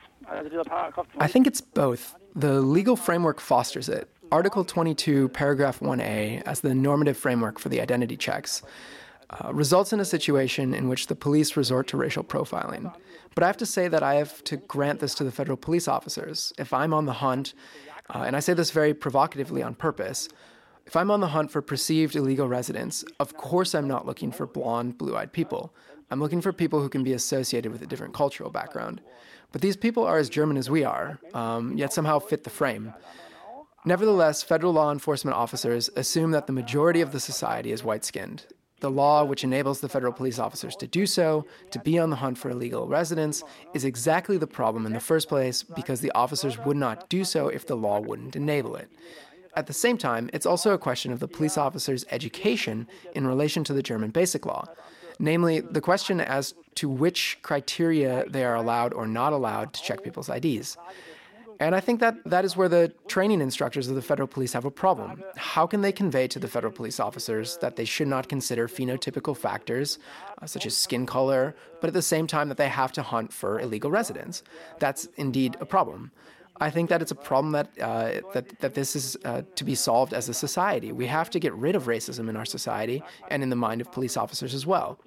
I 1.21 1.27
think 1.29 1.47
it's 1.47 1.63
both. 1.63 2.15
The 2.35 2.61
legal 2.61 2.97
framework 2.97 3.41
fosters 3.41 3.89
it. 3.89 4.09
Article 4.31 4.65
22, 4.65 5.29
paragraph 5.29 5.81
1a, 5.81 6.43
as 6.45 6.61
the 6.61 6.75
normative 6.75 7.17
framework 7.17 7.59
for 7.59 7.71
the 7.71 7.81
identity 7.81 8.17
checks, 8.17 8.63
uh, 9.31 9.53
results 9.55 9.93
in 9.93 10.01
a 10.01 10.05
situation 10.05 10.75
in 10.75 10.89
which 10.89 11.07
the 11.07 11.15
police 11.15 11.57
resort 11.57 11.87
to 11.89 11.97
racial 11.97 12.25
profiling. 12.25 12.93
But 13.35 13.45
I 13.45 13.47
have 13.47 13.57
to 13.59 13.67
say 13.67 13.89
that 13.89 14.03
I 14.03 14.17
have 14.17 14.43
to 14.45 14.57
grant 14.57 15.01
this 15.01 15.15
to 15.15 15.25
the 15.25 15.33
federal 15.33 15.57
police 15.57 15.89
officers. 15.89 16.53
If 16.59 16.73
I'm 16.75 16.93
on 16.93 17.07
the 17.07 17.15
hunt, 17.15 17.55
uh, 18.15 18.25
and 18.27 18.37
I 18.37 18.41
say 18.41 18.53
this 18.53 18.71
very 18.71 18.93
provocatively 18.93 19.63
on 19.63 19.75
purpose, 19.75 20.29
if 20.87 20.95
I'm 20.95 21.11
on 21.11 21.21
the 21.21 21.29
hunt 21.29 21.51
for 21.51 21.61
perceived 21.61 22.15
illegal 22.15 22.49
residents, 22.49 23.05
of 23.19 23.37
course 23.37 23.75
I'm 23.75 23.89
not 23.89 24.07
looking 24.07 24.31
for 24.31 24.47
blonde, 24.47 24.97
blue 24.97 25.17
eyed 25.17 25.33
people. 25.33 25.75
I'm 26.11 26.21
looking 26.21 26.41
for 26.41 26.53
people 26.53 26.81
who 26.81 26.89
can 26.89 27.03
be 27.03 27.13
associated 27.13 27.73
with 27.73 27.83
a 27.83 27.87
different 27.87 28.15
cultural 28.15 28.51
background. 28.51 29.01
But 29.51 29.63
these 29.63 29.77
people 29.77 30.05
are 30.05 30.19
as 30.19 30.29
German 30.29 30.57
as 30.57 30.71
we 30.71 30.85
are, 30.85 31.19
um, 31.35 31.77
yet 31.77 31.93
somehow 31.93 32.21
fit 32.21 32.45
the 32.45 32.51
frame. 32.51 32.95
Nevertheless, 33.85 34.43
federal 34.43 34.73
law 34.73 34.93
enforcement 34.93 35.37
officers 35.37 35.91
assume 35.97 36.31
that 36.33 36.47
the 36.47 36.53
majority 36.53 37.01
of 37.01 37.13
the 37.13 37.21
society 37.21 37.73
is 37.73 37.83
white 37.83 38.05
skinned. 38.05 38.47
The 38.81 38.91
law, 38.91 39.25
which 39.25 39.43
enables 39.43 39.81
the 39.81 39.89
federal 39.89 40.13
police 40.13 40.39
officers 40.39 40.77
to 40.77 40.87
do 40.87 41.07
so, 41.07 41.47
to 41.71 41.79
be 41.81 41.99
on 41.99 42.11
the 42.11 42.17
hunt 42.17 42.37
for 42.37 42.51
illegal 42.51 42.87
residents, 42.87 43.43
is 43.75 43.85
exactly 43.85 44.37
the 44.37 44.47
problem 44.47 44.87
in 44.87 44.93
the 44.93 45.01
first 45.01 45.29
place 45.29 45.63
because 45.63 46.01
the 46.01 46.13
officers 46.13 46.59
would 46.59 46.77
not 46.77 47.09
do 47.09 47.25
so 47.25 47.49
if 47.49 47.67
the 47.67 47.77
law 47.77 47.99
wouldn't 48.01 48.37
enable 48.37 48.77
it. 48.77 48.91
At 49.57 49.67
the 49.67 49.73
same 49.73 49.97
time, 49.97 50.29
it's 50.35 50.45
also 50.45 50.75
a 50.75 50.79
question 50.79 51.13
of 51.13 51.21
the 51.21 51.29
police 51.29 51.57
officer's 51.57 52.05
education 52.11 52.87
in 53.15 53.27
relation 53.27 53.65
to 53.65 53.73
the 53.73 53.83
German 53.83 54.11
Basic 54.11 54.45
Law, 54.45 54.67
namely 55.19 55.61
the 55.61 55.81
question 55.81 56.21
as 56.21 56.55
to 56.75 56.91
which 56.91 57.39
criteria 57.41 58.27
they 58.29 58.45
are 58.45 58.55
allowed 58.55 58.93
or 58.93 59.07
not 59.07 59.33
allowed 59.33 59.73
to 59.73 59.83
check 59.83 60.05
people's 60.05 60.29
IDs. 60.29 60.77
And 61.59 61.75
I 61.75 61.81
think 61.81 62.01
that 62.01 62.17
that 62.27 62.45
is 62.45 62.55
where 62.55 62.69
the 62.69 62.93
training 63.09 63.41
instructors 63.41 63.89
of 63.89 63.95
the 63.95 64.03
federal 64.03 64.29
police 64.29 64.53
have 64.53 64.67
a 64.67 64.71
problem. 64.71 65.25
How 65.37 65.67
can 65.67 65.81
they 65.81 65.93
convey 65.93 66.29
to 66.29 66.39
the 66.39 66.49
federal 66.49 66.71
police 66.71 67.01
officers 67.01 67.57
that 67.63 67.77
they 67.77 67.87
should 67.87 68.09
not 68.09 68.29
consider 68.29 68.69
phenotypical 68.69 69.35
factors, 69.35 69.99
uh, 70.43 70.47
such 70.47 70.67
as 70.67 70.77
skin 70.77 71.07
color, 71.07 71.57
but 71.81 71.89
at 71.89 71.95
the 71.95 72.03
same 72.03 72.27
time 72.27 72.49
that 72.51 72.59
they 72.59 72.69
have 72.69 72.93
to 72.93 73.03
hunt 73.03 73.33
for 73.33 73.59
illegal 73.59 73.91
residents? 73.91 74.43
That's 74.81 75.09
indeed 75.17 75.57
a 75.59 75.65
problem. 75.65 76.11
I 76.61 76.71
think 76.71 76.89
that 76.91 77.03
it's 77.03 77.11
a 77.11 77.17
problem 77.17 77.53
that 77.53 77.69
uh, 77.81 78.21
that 78.33 78.59
that 78.61 78.75
this 78.75 78.97
is 78.97 79.17
uh, 79.25 79.43
to 79.55 79.65
be 79.65 79.75
solved 79.75 80.15
as 80.15 80.29
a 80.29 80.35
society. 80.35 80.93
We 80.93 81.07
have 81.07 81.31
to 81.31 81.39
get 81.39 81.53
rid 81.55 81.77
of 81.77 81.85
racism 81.85 82.29
in 82.29 82.37
our 82.37 82.45
society 82.45 83.03
and 83.31 83.43
in 83.43 83.51
the 83.51 83.57
mind 83.57 83.81
of 83.81 83.93
police 83.93 84.17
officers 84.17 84.55
as 84.55 84.67
well. 84.67 84.99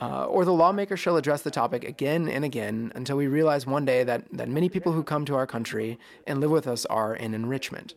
Uh, 0.00 0.24
or 0.26 0.44
the 0.44 0.52
lawmaker 0.52 0.96
shall 0.96 1.16
address 1.16 1.42
the 1.42 1.50
topic 1.50 1.84
again 1.84 2.28
and 2.28 2.44
again 2.44 2.90
until 2.94 3.16
we 3.16 3.26
realize 3.26 3.66
one 3.66 3.84
day 3.84 4.02
that, 4.02 4.24
that 4.32 4.48
many 4.48 4.68
people 4.68 4.92
who 4.92 5.02
come 5.02 5.26
to 5.26 5.34
our 5.34 5.46
country 5.46 5.98
and 6.26 6.40
live 6.40 6.50
with 6.50 6.66
us 6.66 6.86
are 6.86 7.12
an 7.14 7.34
enrichment. 7.34 7.94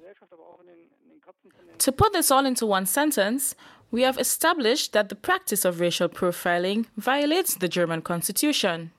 To 1.78 1.92
put 1.92 2.12
this 2.12 2.30
all 2.30 2.46
into 2.46 2.66
one 2.66 2.86
sentence, 2.86 3.56
we 3.90 4.02
have 4.02 4.18
established 4.18 4.92
that 4.94 5.10
the 5.10 5.16
practice 5.16 5.64
of 5.64 5.80
racial 5.80 6.10
profiling 6.10 6.88
violates 6.98 7.56
the 7.56 7.70
German 7.70 8.02
constitution. 8.02 8.92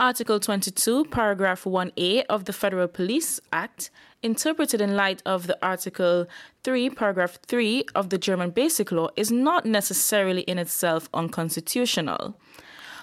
Article 0.00 0.38
22, 0.38 1.06
paragraph 1.06 1.64
1a 1.64 2.24
of 2.28 2.44
the 2.44 2.52
Federal 2.52 2.86
Police 2.86 3.40
Act, 3.52 3.90
interpreted 4.22 4.80
in 4.80 4.94
light 4.94 5.20
of 5.26 5.48
the 5.48 5.58
Article 5.60 6.28
3, 6.62 6.90
paragraph 6.90 7.40
3 7.44 7.84
of 7.96 8.08
the 8.08 8.16
German 8.16 8.50
Basic 8.50 8.92
Law, 8.92 9.08
is 9.16 9.32
not 9.32 9.66
necessarily 9.66 10.42
in 10.42 10.56
itself 10.56 11.08
unconstitutional. 11.12 12.36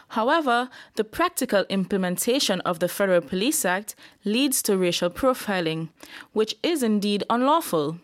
However, 0.09 0.69
the 0.95 1.03
practical 1.03 1.65
implementation 1.67 2.61
of 2.61 2.79
the 2.79 2.87
Federal 2.87 3.19
Police 3.19 3.65
Act 3.65 3.95
leads 4.23 4.61
to 4.61 4.77
racial 4.77 5.09
profiling, 5.09 5.89
which 6.31 6.55
is 6.63 6.81
indeed 6.81 7.25
unlawful. 7.29 7.99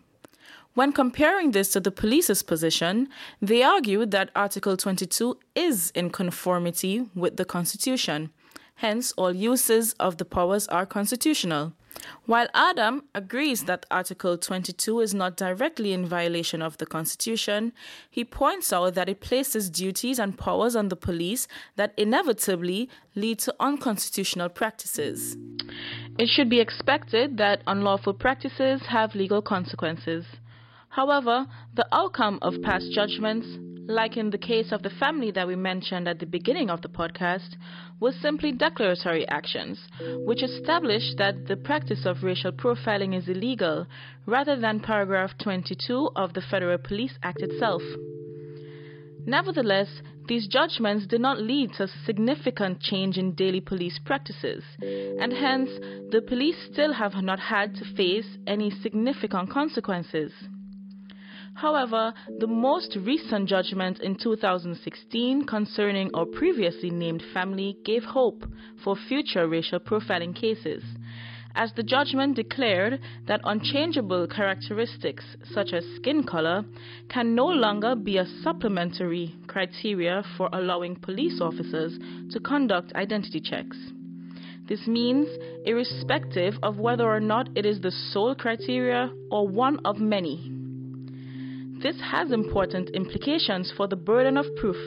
When 0.73 0.91
comparing 0.91 1.51
this 1.51 1.71
to 1.71 1.79
the 1.79 1.91
police's 1.91 2.43
position, 2.43 3.07
they 3.41 3.63
argue 3.63 4.05
that 4.07 4.31
Article 4.35 4.75
22 4.75 5.37
is 5.55 5.91
in 5.91 6.09
conformity 6.09 7.09
with 7.15 7.37
the 7.37 7.45
Constitution. 7.45 8.31
Hence, 8.81 9.11
all 9.11 9.31
uses 9.31 9.93
of 9.99 10.17
the 10.17 10.25
powers 10.25 10.67
are 10.69 10.87
constitutional. 10.87 11.73
While 12.25 12.47
Adam 12.55 13.03
agrees 13.13 13.65
that 13.65 13.85
Article 13.91 14.39
22 14.39 15.01
is 15.01 15.13
not 15.13 15.37
directly 15.37 15.93
in 15.93 16.07
violation 16.07 16.63
of 16.63 16.77
the 16.77 16.87
Constitution, 16.87 17.73
he 18.09 18.25
points 18.25 18.73
out 18.73 18.95
that 18.95 19.07
it 19.07 19.21
places 19.21 19.69
duties 19.69 20.17
and 20.17 20.35
powers 20.35 20.75
on 20.75 20.87
the 20.87 20.95
police 20.95 21.47
that 21.75 21.93
inevitably 21.95 22.89
lead 23.13 23.37
to 23.41 23.53
unconstitutional 23.59 24.49
practices. 24.49 25.37
It 26.17 26.29
should 26.35 26.49
be 26.49 26.59
expected 26.59 27.37
that 27.37 27.61
unlawful 27.67 28.15
practices 28.15 28.81
have 28.89 29.13
legal 29.13 29.43
consequences. 29.43 30.25
However, 30.89 31.45
the 31.75 31.85
outcome 31.91 32.39
of 32.41 32.59
past 32.63 32.91
judgments, 32.95 33.45
like 33.91 34.17
in 34.17 34.29
the 34.29 34.37
case 34.37 34.71
of 34.71 34.83
the 34.83 34.89
family 34.89 35.31
that 35.31 35.47
we 35.47 35.55
mentioned 35.55 36.07
at 36.07 36.19
the 36.19 36.25
beginning 36.25 36.69
of 36.69 36.81
the 36.81 36.89
podcast, 36.89 37.55
was 37.99 38.15
simply 38.15 38.51
declaratory 38.51 39.27
actions, 39.27 39.79
which 40.25 40.41
established 40.41 41.17
that 41.17 41.47
the 41.47 41.57
practice 41.57 42.05
of 42.05 42.23
racial 42.23 42.51
profiling 42.51 43.15
is 43.15 43.27
illegal, 43.27 43.85
rather 44.25 44.59
than 44.59 44.79
paragraph 44.79 45.31
22 45.43 46.09
of 46.15 46.33
the 46.33 46.41
Federal 46.41 46.77
Police 46.77 47.13
Act 47.23 47.41
itself. 47.41 47.81
Nevertheless, 49.25 50.01
these 50.27 50.47
judgments 50.47 51.05
did 51.05 51.21
not 51.21 51.39
lead 51.39 51.73
to 51.73 51.87
significant 52.05 52.79
change 52.79 53.17
in 53.17 53.35
daily 53.35 53.61
police 53.61 53.99
practices, 54.03 54.63
and 54.81 55.31
hence 55.33 55.69
the 56.11 56.21
police 56.27 56.55
still 56.71 56.93
have 56.93 57.13
not 57.15 57.39
had 57.39 57.75
to 57.75 57.95
face 57.95 58.37
any 58.47 58.71
significant 58.71 59.49
consequences. 59.49 60.31
However, 61.53 62.13
the 62.39 62.47
most 62.47 62.95
recent 62.95 63.47
judgment 63.47 63.99
in 63.99 64.15
2016 64.15 65.45
concerning 65.45 66.09
our 66.13 66.25
previously 66.25 66.89
named 66.89 67.23
family 67.33 67.77
gave 67.83 68.03
hope 68.03 68.43
for 68.83 68.95
future 68.95 69.47
racial 69.47 69.79
profiling 69.79 70.35
cases, 70.35 70.83
as 71.55 71.73
the 71.73 71.83
judgment 71.83 72.35
declared 72.35 72.99
that 73.27 73.41
unchangeable 73.43 74.27
characteristics 74.27 75.23
such 75.53 75.73
as 75.73 75.85
skin 75.97 76.23
color 76.23 76.63
can 77.09 77.35
no 77.35 77.47
longer 77.47 77.95
be 77.95 78.17
a 78.17 78.25
supplementary 78.43 79.35
criteria 79.47 80.23
for 80.37 80.49
allowing 80.53 80.95
police 80.95 81.41
officers 81.41 81.99
to 82.31 82.39
conduct 82.39 82.93
identity 82.93 83.41
checks. 83.41 83.77
This 84.67 84.87
means, 84.87 85.27
irrespective 85.65 86.53
of 86.63 86.77
whether 86.79 87.05
or 87.05 87.19
not 87.19 87.49
it 87.57 87.65
is 87.65 87.81
the 87.81 87.91
sole 87.91 88.33
criteria 88.35 89.11
or 89.29 89.47
one 89.47 89.79
of 89.83 89.99
many. 89.99 90.60
This 91.81 91.99
has 91.99 92.31
important 92.31 92.91
implications 92.91 93.73
for 93.75 93.87
the 93.87 93.95
burden 93.95 94.37
of 94.37 94.45
proof. 94.57 94.77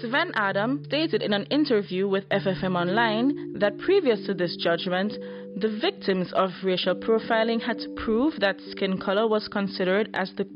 Sven 0.00 0.30
Adam 0.34 0.84
stated 0.84 1.22
in 1.22 1.32
an 1.32 1.42
interview 1.50 2.06
with 2.06 2.28
FFM 2.28 2.76
Online 2.76 3.58
that 3.58 3.78
previous 3.78 4.24
to 4.26 4.34
this 4.34 4.56
judgment, 4.56 5.12
the 5.56 5.78
victims 5.80 6.32
of 6.34 6.50
racial 6.62 6.94
profiling 6.94 7.60
had 7.60 7.80
to 7.80 7.88
prove 7.96 8.34
that 8.38 8.60
skin 8.60 8.96
color 8.96 9.26
was 9.26 9.48
considered 9.48 10.08
as 10.14 10.30
the 10.36 10.46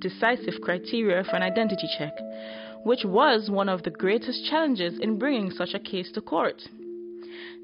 decisive 0.00 0.60
criteria 0.60 1.24
for 1.24 1.36
an 1.36 1.42
identity 1.42 1.88
check, 1.96 2.12
which 2.84 3.04
was 3.06 3.48
one 3.48 3.70
of 3.70 3.84
the 3.84 3.90
greatest 3.90 4.44
challenges 4.50 4.98
in 4.98 5.18
bringing 5.18 5.50
such 5.50 5.72
a 5.72 5.78
case 5.80 6.12
to 6.12 6.20
court. 6.20 6.60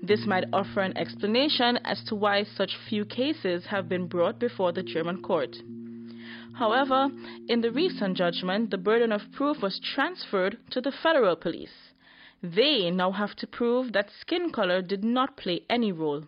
This 0.02 0.24
might 0.26 0.44
offer 0.54 0.80
an 0.80 0.96
explanation 0.96 1.78
as 1.84 2.02
to 2.04 2.14
why 2.14 2.44
such 2.44 2.78
few 2.88 3.04
cases 3.04 3.66
have 3.66 3.90
been 3.90 4.06
brought 4.06 4.38
before 4.38 4.72
the 4.72 4.82
German 4.82 5.20
court. 5.20 5.54
However, 6.54 7.10
in 7.48 7.60
the 7.60 7.70
recent 7.70 8.16
judgment, 8.16 8.70
the 8.70 8.78
burden 8.78 9.12
of 9.12 9.32
proof 9.32 9.62
was 9.62 9.78
transferred 9.78 10.58
to 10.70 10.80
the 10.80 10.92
federal 10.92 11.36
police. 11.36 11.92
They 12.42 12.90
now 12.90 13.12
have 13.12 13.34
to 13.36 13.46
prove 13.46 13.92
that 13.92 14.10
skin 14.10 14.50
color 14.50 14.82
did 14.82 15.04
not 15.04 15.36
play 15.36 15.62
any 15.68 15.92
role. 15.92 16.24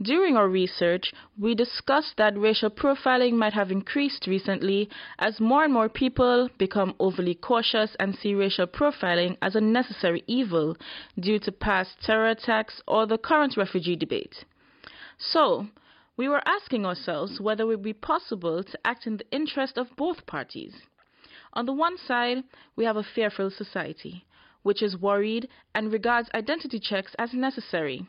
During 0.00 0.36
our 0.36 0.48
research, 0.48 1.12
we 1.38 1.54
discussed 1.54 2.16
that 2.16 2.36
racial 2.36 2.70
profiling 2.70 3.34
might 3.34 3.52
have 3.52 3.70
increased 3.70 4.26
recently 4.26 4.88
as 5.18 5.40
more 5.40 5.64
and 5.64 5.72
more 5.72 5.88
people 5.88 6.48
become 6.58 6.94
overly 6.98 7.34
cautious 7.34 7.94
and 8.00 8.16
see 8.16 8.34
racial 8.34 8.66
profiling 8.66 9.36
as 9.40 9.54
a 9.54 9.60
necessary 9.60 10.24
evil 10.26 10.76
due 11.18 11.38
to 11.38 11.52
past 11.52 12.02
terror 12.02 12.28
attacks 12.28 12.82
or 12.88 13.06
the 13.06 13.18
current 13.18 13.56
refugee 13.56 13.96
debate. 13.96 14.44
So, 15.18 15.68
we 16.16 16.28
were 16.28 16.42
asking 16.46 16.86
ourselves 16.86 17.40
whether 17.40 17.64
it 17.64 17.66
would 17.66 17.82
be 17.82 17.92
possible 17.92 18.62
to 18.62 18.78
act 18.84 19.06
in 19.06 19.16
the 19.16 19.30
interest 19.30 19.76
of 19.76 19.96
both 19.96 20.26
parties. 20.26 20.74
On 21.54 21.66
the 21.66 21.72
one 21.72 21.96
side, 21.98 22.44
we 22.76 22.84
have 22.84 22.96
a 22.96 23.02
fearful 23.02 23.50
society, 23.50 24.24
which 24.62 24.82
is 24.82 24.96
worried 24.96 25.48
and 25.74 25.92
regards 25.92 26.30
identity 26.34 26.78
checks 26.80 27.14
as 27.18 27.32
necessary. 27.32 28.06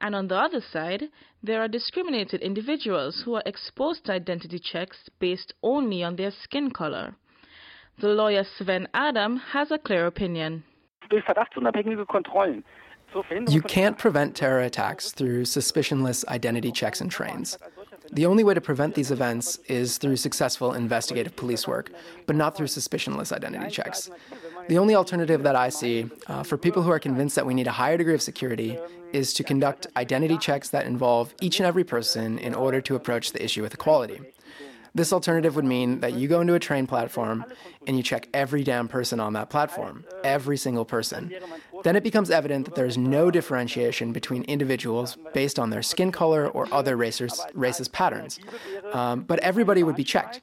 And 0.00 0.14
on 0.14 0.28
the 0.28 0.36
other 0.36 0.60
side, 0.60 1.10
there 1.42 1.60
are 1.60 1.68
discriminated 1.68 2.40
individuals 2.40 3.22
who 3.24 3.34
are 3.34 3.42
exposed 3.46 4.06
to 4.06 4.12
identity 4.12 4.58
checks 4.58 5.08
based 5.20 5.54
only 5.62 6.02
on 6.02 6.16
their 6.16 6.32
skin 6.32 6.70
color. 6.70 7.14
The 8.00 8.08
lawyer 8.08 8.44
Sven 8.44 8.88
Adam 8.94 9.36
has 9.36 9.70
a 9.70 9.78
clear 9.78 10.06
opinion. 10.06 10.64
Durch 11.08 11.24
verdachtsunabhängige 11.24 12.06
Kontrollen 12.06 12.64
you 13.48 13.62
can't 13.62 13.98
prevent 13.98 14.34
terror 14.34 14.60
attacks 14.60 15.12
through 15.12 15.42
suspicionless 15.42 16.24
identity 16.26 16.72
checks 16.72 17.00
and 17.00 17.10
trains. 17.10 17.58
The 18.12 18.26
only 18.26 18.44
way 18.44 18.54
to 18.54 18.60
prevent 18.60 18.94
these 18.94 19.10
events 19.10 19.58
is 19.68 19.96
through 19.98 20.16
successful 20.16 20.74
investigative 20.74 21.34
police 21.36 21.66
work, 21.66 21.90
but 22.26 22.36
not 22.36 22.56
through 22.56 22.66
suspicionless 22.66 23.32
identity 23.32 23.70
checks. 23.70 24.10
The 24.68 24.78
only 24.78 24.94
alternative 24.94 25.42
that 25.42 25.56
I 25.56 25.70
see 25.70 26.10
uh, 26.26 26.42
for 26.42 26.56
people 26.56 26.82
who 26.82 26.90
are 26.90 26.98
convinced 26.98 27.36
that 27.36 27.46
we 27.46 27.54
need 27.54 27.66
a 27.66 27.72
higher 27.72 27.96
degree 27.96 28.14
of 28.14 28.22
security 28.22 28.78
is 29.12 29.32
to 29.34 29.44
conduct 29.44 29.86
identity 29.96 30.38
checks 30.38 30.70
that 30.70 30.86
involve 30.86 31.34
each 31.40 31.58
and 31.58 31.66
every 31.66 31.84
person 31.84 32.38
in 32.38 32.54
order 32.54 32.80
to 32.82 32.94
approach 32.94 33.32
the 33.32 33.44
issue 33.44 33.62
with 33.62 33.74
equality. 33.74 34.20
This 34.94 35.12
alternative 35.12 35.56
would 35.56 35.64
mean 35.64 36.00
that 36.00 36.12
you 36.14 36.28
go 36.28 36.40
into 36.42 36.54
a 36.54 36.58
train 36.58 36.86
platform 36.86 37.44
and 37.86 37.96
you 37.96 38.02
check 38.02 38.28
every 38.34 38.62
damn 38.62 38.88
person 38.88 39.20
on 39.20 39.32
that 39.32 39.48
platform, 39.48 40.04
every 40.22 40.58
single 40.58 40.84
person. 40.84 41.32
Then 41.82 41.96
it 41.96 42.02
becomes 42.02 42.30
evident 42.30 42.66
that 42.66 42.74
there 42.74 42.86
is 42.86 42.98
no 42.98 43.30
differentiation 43.30 44.12
between 44.12 44.42
individuals 44.44 45.16
based 45.32 45.58
on 45.58 45.70
their 45.70 45.82
skin 45.82 46.12
color 46.12 46.46
or 46.46 46.72
other 46.72 46.96
racist, 46.96 47.52
racist 47.54 47.92
patterns. 47.92 48.38
Um, 48.92 49.22
but 49.22 49.38
everybody 49.38 49.82
would 49.82 49.96
be 49.96 50.04
checked. 50.04 50.42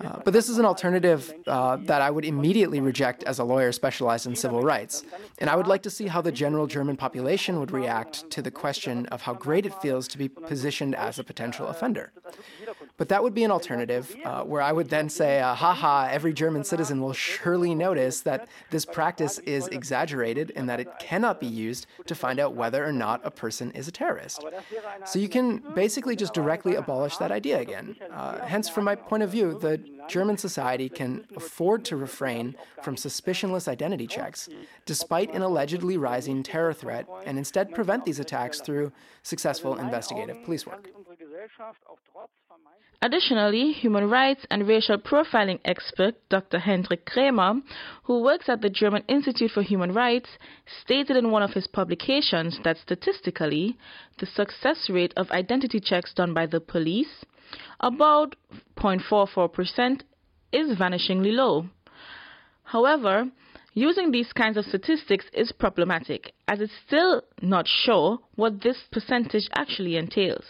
Uh, 0.00 0.18
but 0.24 0.32
this 0.32 0.48
is 0.48 0.58
an 0.58 0.64
alternative 0.64 1.32
uh, 1.46 1.76
that 1.82 2.02
I 2.02 2.10
would 2.10 2.24
immediately 2.24 2.80
reject 2.80 3.22
as 3.24 3.38
a 3.38 3.44
lawyer 3.44 3.72
specialized 3.72 4.26
in 4.26 4.36
civil 4.36 4.62
rights. 4.62 5.04
And 5.38 5.48
I 5.48 5.56
would 5.56 5.66
like 5.66 5.82
to 5.82 5.90
see 5.90 6.06
how 6.06 6.20
the 6.20 6.32
general 6.32 6.66
German 6.66 6.96
population 6.96 7.60
would 7.60 7.70
react 7.70 8.30
to 8.30 8.42
the 8.42 8.50
question 8.50 9.06
of 9.06 9.22
how 9.22 9.34
great 9.34 9.66
it 9.66 9.74
feels 9.80 10.08
to 10.08 10.18
be 10.18 10.28
positioned 10.28 10.94
as 10.94 11.18
a 11.18 11.24
potential 11.24 11.68
offender. 11.68 12.12
But 12.96 13.08
that 13.08 13.22
would 13.22 13.34
be 13.34 13.44
an 13.44 13.50
alternative 13.50 14.14
uh, 14.24 14.42
where 14.42 14.62
I 14.62 14.72
would 14.72 14.88
then 14.88 15.08
say, 15.08 15.40
uh, 15.40 15.54
haha, 15.54 16.08
every 16.10 16.32
German 16.32 16.64
citizen 16.64 17.00
will 17.00 17.12
surely 17.12 17.74
notice 17.74 18.20
that 18.22 18.48
this 18.70 18.84
practice 18.84 19.38
is 19.40 19.66
exaggerated 19.68 20.52
and 20.54 20.68
that 20.68 20.80
it 20.80 20.88
cannot 21.00 21.40
be 21.40 21.46
used 21.46 21.86
to 22.06 22.14
find 22.14 22.38
out 22.38 22.54
whether 22.54 22.84
or 22.84 22.92
not 22.92 23.20
a 23.24 23.30
person 23.30 23.70
is 23.72 23.88
a 23.88 23.92
terrorist. 23.92 24.44
So 25.04 25.18
you 25.18 25.28
can 25.28 25.58
basically 25.74 26.16
just 26.16 26.34
directly 26.34 26.76
abolish 26.76 27.16
that 27.16 27.32
idea 27.32 27.60
again. 27.60 27.96
Uh, 28.12 28.44
hence, 28.44 28.68
from 28.68 28.84
my 28.84 28.94
point 28.94 29.22
of 29.22 29.30
view, 29.30 29.58
the 29.58 29.83
German 30.08 30.36
society 30.36 30.88
can 30.88 31.26
afford 31.36 31.84
to 31.86 31.96
refrain 31.96 32.56
from 32.82 32.96
suspicionless 32.96 33.68
identity 33.68 34.06
checks, 34.06 34.48
despite 34.86 35.32
an 35.34 35.42
allegedly 35.42 35.96
rising 35.96 36.42
terror 36.42 36.72
threat, 36.72 37.06
and 37.26 37.38
instead 37.38 37.74
prevent 37.74 38.04
these 38.04 38.18
attacks 38.18 38.60
through 38.60 38.92
successful 39.22 39.76
investigative 39.76 40.42
police 40.44 40.66
work. 40.66 40.88
Additionally, 43.02 43.72
human 43.72 44.08
rights 44.08 44.46
and 44.50 44.66
racial 44.66 44.96
profiling 44.96 45.60
expert 45.66 46.14
Dr. 46.30 46.58
Hendrik 46.58 47.04
Cremer, 47.04 47.60
who 48.04 48.22
works 48.22 48.48
at 48.48 48.62
the 48.62 48.70
German 48.70 49.04
Institute 49.08 49.50
for 49.50 49.62
Human 49.62 49.92
Rights, 49.92 50.30
stated 50.82 51.16
in 51.16 51.30
one 51.30 51.42
of 51.42 51.52
his 51.52 51.66
publications 51.66 52.58
that 52.64 52.78
statistically, 52.78 53.76
the 54.20 54.26
success 54.26 54.88
rate 54.88 55.12
of 55.18 55.30
identity 55.32 55.80
checks 55.80 56.14
done 56.14 56.32
by 56.32 56.46
the 56.46 56.60
police, 56.60 57.24
about 57.80 58.36
0.44%, 58.76 60.02
is 60.52 60.78
vanishingly 60.78 61.32
low. 61.32 61.66
However, 62.62 63.30
using 63.74 64.10
these 64.10 64.32
kinds 64.32 64.56
of 64.56 64.64
statistics 64.64 65.26
is 65.32 65.52
problematic, 65.52 66.32
as 66.46 66.60
it's 66.60 66.72
still 66.86 67.22
not 67.42 67.66
sure 67.66 68.18
what 68.36 68.62
this 68.62 68.78
percentage 68.90 69.48
actually 69.52 69.96
entails. 69.96 70.44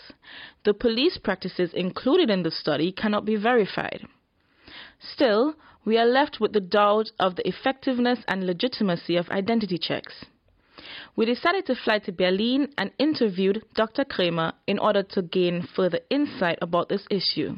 The 0.65 0.75
police 0.75 1.19
practices 1.19 1.73
included 1.73 2.31
in 2.31 2.43
the 2.43 2.51
study 2.51 2.93
cannot 2.93 3.25
be 3.25 3.37
verified. 3.37 4.07
Still, 5.01 5.55
we 5.85 5.99
are 5.99 6.07
left 6.07 6.39
with 6.41 6.53
the 6.53 6.61
doubt 6.61 7.11
of 7.19 7.37
the 7.37 7.47
effectiveness 7.49 8.21
and 8.29 8.47
legitimacy 8.47 9.17
of 9.17 9.29
identity 9.31 9.79
checks. 9.79 10.25
We 11.17 11.27
decided 11.27 11.67
to 11.67 11.75
fly 11.75 11.99
to 12.01 12.13
Berlin 12.13 12.69
and 12.77 12.91
interviewed 12.99 13.65
Dr. 13.75 14.05
Cremer 14.05 14.53
in 14.67 14.79
order 14.79 15.03
to 15.03 15.23
gain 15.23 15.63
further 15.63 16.01
insight 16.11 16.59
about 16.61 16.89
this 16.89 17.07
issue. 17.11 17.57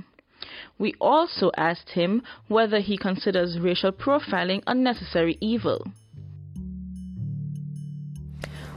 We 0.78 0.94
also 1.00 1.50
asked 1.56 1.90
him 1.90 2.22
whether 2.48 2.80
he 2.80 2.96
considers 2.96 3.58
racial 3.58 3.92
profiling 3.92 4.62
a 4.66 4.74
necessary 4.74 5.38
evil. 5.40 5.86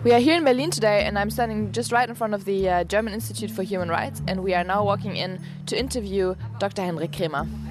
We 0.01 0.13
are 0.13 0.19
here 0.19 0.38
in 0.38 0.45
Berlin 0.45 0.71
today, 0.71 1.03
and 1.03 1.19
I'm 1.19 1.29
standing 1.29 1.73
just 1.73 1.91
right 1.91 2.07
in 2.07 2.15
front 2.15 2.33
of 2.33 2.45
the 2.45 2.69
uh, 2.69 2.83
German 2.85 3.13
Institute 3.13 3.51
for 3.51 3.63
Human 3.63 3.89
Rights, 3.89 4.21
and 4.29 4.41
we 4.41 4.53
are 4.53 4.63
now 4.63 4.85
walking 4.85 5.17
in 5.17 5.41
to 5.65 5.77
interview 5.77 6.35
Dr. 6.57 6.83
Hendrik 6.83 7.12
Cremer. 7.12 7.68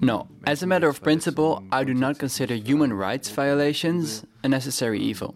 No, 0.00 0.28
as 0.46 0.62
a 0.62 0.66
matter 0.66 0.88
of 0.88 1.02
principle, 1.02 1.62
I 1.72 1.84
do 1.84 1.94
not 1.94 2.18
consider 2.18 2.54
human 2.54 2.92
rights 2.92 3.28
violations 3.30 4.24
a 4.44 4.48
necessary 4.48 5.00
evil. 5.00 5.34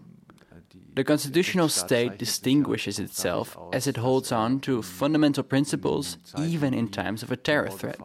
The 0.95 1.03
constitutional 1.03 1.69
state 1.69 2.19
distinguishes 2.19 3.01
itself 3.01 3.59
as 3.73 3.89
it 3.89 3.97
holds 3.97 4.31
on 4.31 4.61
to 4.61 4.81
fundamental 4.81 5.43
principles 5.43 6.19
even 6.39 6.73
in 6.73 6.89
times 6.89 7.25
of 7.25 7.33
a 7.33 7.37
terror 7.37 7.69
threat. 7.69 7.99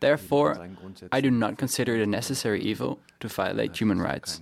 Therefore, 0.00 0.68
I 1.12 1.20
do 1.20 1.30
not 1.30 1.58
consider 1.58 1.96
it 1.96 2.02
a 2.02 2.06
necessary 2.06 2.62
evil 2.62 2.98
to 3.20 3.28
violate 3.28 3.78
human 3.78 4.00
rights. 4.00 4.40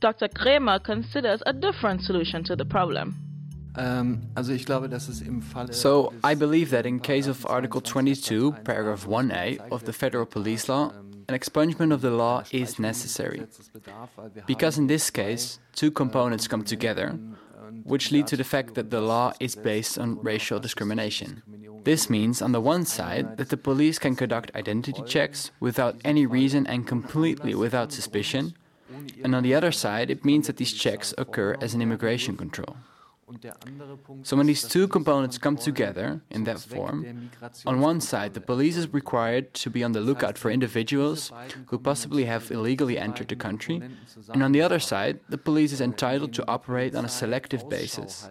Dr. 0.00 0.28
Cremer 0.28 0.78
considers 0.80 1.42
a 1.46 1.52
different 1.52 2.02
solution 2.02 2.42
to 2.44 2.56
the 2.56 2.64
problem. 2.64 3.33
Um, 3.76 4.22
so, 5.70 6.12
I 6.22 6.34
believe 6.34 6.70
that 6.70 6.86
in 6.86 7.00
case 7.00 7.26
of 7.26 7.44
Article 7.46 7.80
22, 7.80 8.52
paragraph 8.64 9.04
1a 9.04 9.72
of 9.72 9.84
the 9.84 9.92
Federal 9.92 10.26
Police 10.26 10.68
Law, 10.68 10.92
an 11.28 11.34
expungement 11.34 11.92
of 11.92 12.00
the 12.00 12.10
law 12.10 12.44
is 12.52 12.78
necessary. 12.78 13.46
Because 14.46 14.78
in 14.78 14.86
this 14.86 15.10
case, 15.10 15.58
two 15.74 15.90
components 15.90 16.46
come 16.46 16.62
together, 16.62 17.18
which 17.82 18.12
lead 18.12 18.26
to 18.28 18.36
the 18.36 18.44
fact 18.44 18.74
that 18.74 18.90
the 18.90 19.00
law 19.00 19.32
is 19.40 19.56
based 19.56 19.98
on 19.98 20.20
racial 20.22 20.60
discrimination. 20.60 21.42
This 21.82 22.08
means, 22.08 22.40
on 22.40 22.52
the 22.52 22.60
one 22.60 22.84
side, 22.84 23.36
that 23.38 23.48
the 23.48 23.56
police 23.56 23.98
can 23.98 24.16
conduct 24.16 24.54
identity 24.54 25.02
checks 25.02 25.50
without 25.60 25.96
any 26.04 26.26
reason 26.26 26.66
and 26.66 26.86
completely 26.86 27.54
without 27.54 27.92
suspicion, 27.92 28.54
and 29.22 29.34
on 29.34 29.42
the 29.42 29.54
other 29.54 29.72
side, 29.72 30.10
it 30.10 30.24
means 30.24 30.46
that 30.46 30.58
these 30.58 30.72
checks 30.72 31.12
occur 31.18 31.56
as 31.60 31.74
an 31.74 31.82
immigration 31.82 32.36
control. 32.36 32.76
So 34.22 34.36
when 34.36 34.46
these 34.46 34.62
two 34.62 34.88
components 34.88 35.38
come 35.38 35.56
together 35.56 36.20
in 36.30 36.44
that 36.44 36.60
form, 36.60 37.30
on 37.66 37.80
one 37.80 38.00
side 38.00 38.34
the 38.34 38.40
police 38.40 38.76
is 38.76 38.92
required 38.92 39.54
to 39.54 39.70
be 39.70 39.84
on 39.84 39.92
the 39.92 40.00
lookout 40.00 40.38
for 40.38 40.50
individuals 40.50 41.32
who 41.66 41.78
possibly 41.78 42.24
have 42.24 42.50
illegally 42.50 42.98
entered 42.98 43.28
the 43.28 43.36
country, 43.36 43.82
and 44.32 44.42
on 44.42 44.52
the 44.52 44.62
other 44.62 44.78
side 44.78 45.20
the 45.28 45.38
police 45.38 45.72
is 45.72 45.80
entitled 45.80 46.32
to 46.34 46.46
operate 46.48 46.94
on 46.94 47.04
a 47.04 47.08
selective 47.08 47.68
basis. 47.68 48.28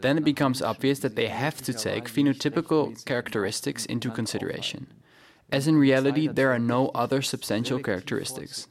Then 0.00 0.18
it 0.18 0.24
becomes 0.24 0.62
obvious 0.62 0.98
that 1.00 1.16
they 1.16 1.28
have 1.28 1.62
to 1.62 1.72
take 1.72 2.04
phenotypical 2.04 3.04
characteristics 3.04 3.86
into 3.86 4.10
consideration, 4.10 4.92
as 5.50 5.66
in 5.66 5.76
reality 5.76 6.28
there 6.28 6.52
are 6.52 6.58
no 6.58 6.88
other 6.88 7.22
substantial 7.22 7.80
characteristics. 7.80 8.66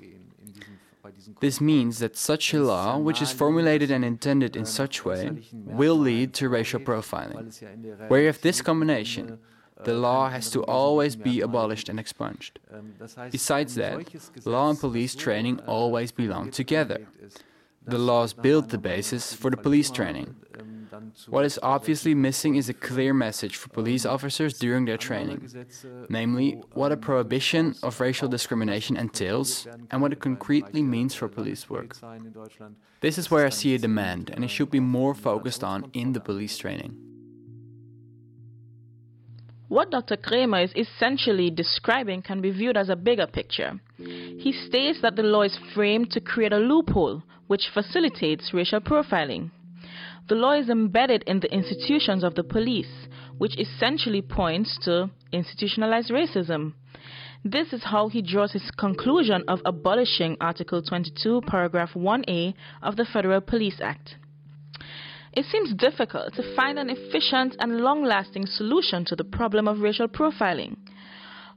This 1.41 1.59
means 1.59 1.99
that 1.99 2.15
such 2.15 2.53
a 2.53 2.63
law, 2.63 2.97
which 2.97 3.21
is 3.21 3.31
formulated 3.31 3.91
and 3.91 4.03
intended 4.05 4.55
in 4.55 4.65
such 4.65 5.03
way, 5.03 5.41
will 5.51 5.97
lead 5.97 6.33
to 6.35 6.49
racial 6.49 6.79
profiling. 6.79 7.47
Where 8.07 8.21
you 8.21 8.27
have 8.27 8.41
this 8.41 8.61
combination, 8.61 9.39
the 9.83 9.93
law 9.93 10.29
has 10.29 10.49
to 10.51 10.63
always 10.63 11.15
be 11.15 11.41
abolished 11.41 11.89
and 11.89 11.99
expunged. 11.99 12.59
Besides 13.31 13.75
that, 13.75 14.45
law 14.45 14.69
and 14.69 14.79
police 14.79 15.15
training 15.15 15.59
always 15.67 16.11
belong 16.11 16.51
together. 16.51 17.07
The 17.85 17.99
laws 17.99 18.33
build 18.33 18.69
the 18.69 18.79
basis 18.79 19.33
for 19.33 19.51
the 19.51 19.57
police 19.57 19.91
training. 19.91 20.35
What 21.27 21.45
is 21.45 21.59
obviously 21.61 22.13
missing 22.13 22.55
is 22.55 22.69
a 22.69 22.73
clear 22.73 23.13
message 23.13 23.55
for 23.55 23.69
police 23.69 24.05
officers 24.05 24.57
during 24.59 24.85
their 24.85 24.97
training, 24.97 25.49
namely 26.09 26.61
what 26.73 26.91
a 26.91 26.97
prohibition 26.97 27.75
of 27.83 27.99
racial 27.99 28.27
discrimination 28.27 28.97
entails 28.97 29.67
and 29.91 30.01
what 30.01 30.11
it 30.11 30.19
concretely 30.19 30.81
means 30.81 31.15
for 31.15 31.27
police 31.27 31.69
work. 31.69 31.95
This 33.01 33.17
is 33.17 33.29
where 33.29 33.45
I 33.45 33.49
see 33.49 33.75
a 33.75 33.77
demand, 33.77 34.31
and 34.33 34.43
it 34.43 34.49
should 34.49 34.71
be 34.71 34.79
more 34.79 35.13
focused 35.13 35.63
on 35.63 35.89
in 35.93 36.13
the 36.13 36.19
police 36.19 36.57
training. 36.57 36.97
What 39.67 39.89
Dr. 39.89 40.15
Cremer 40.15 40.61
is 40.61 40.73
essentially 40.75 41.49
describing 41.49 42.21
can 42.21 42.39
be 42.39 42.51
viewed 42.51 42.77
as 42.77 42.89
a 42.89 42.95
bigger 42.95 43.25
picture. 43.25 43.79
He 43.97 44.53
states 44.67 44.99
that 45.01 45.15
the 45.15 45.23
law 45.23 45.41
is 45.41 45.57
framed 45.73 46.11
to 46.11 46.21
create 46.21 46.53
a 46.53 46.57
loophole 46.57 47.23
which 47.47 47.69
facilitates 47.73 48.53
racial 48.53 48.79
profiling. 48.79 49.49
The 50.27 50.33
law 50.33 50.53
is 50.53 50.69
embedded 50.69 51.23
in 51.27 51.39
the 51.39 51.53
institutions 51.53 52.23
of 52.23 52.33
the 52.33 52.43
police, 52.43 53.07
which 53.37 53.59
essentially 53.59 54.23
points 54.23 54.75
to 54.83 55.11
institutionalized 55.31 56.09
racism. 56.09 56.73
This 57.43 57.71
is 57.71 57.83
how 57.83 58.07
he 58.07 58.23
draws 58.23 58.53
his 58.53 58.71
conclusion 58.71 59.43
of 59.47 59.61
abolishing 59.65 60.35
Article 60.41 60.81
22, 60.81 61.41
paragraph 61.45 61.93
1a 61.93 62.55
of 62.81 62.95
the 62.95 63.05
Federal 63.05 63.39
Police 63.39 63.79
Act. 63.79 64.15
It 65.31 65.45
seems 65.45 65.75
difficult 65.75 66.33
to 66.33 66.55
find 66.55 66.79
an 66.79 66.89
efficient 66.89 67.55
and 67.59 67.81
long 67.81 68.03
lasting 68.03 68.47
solution 68.47 69.05
to 69.05 69.15
the 69.15 69.23
problem 69.23 69.67
of 69.67 69.81
racial 69.81 70.07
profiling. 70.07 70.75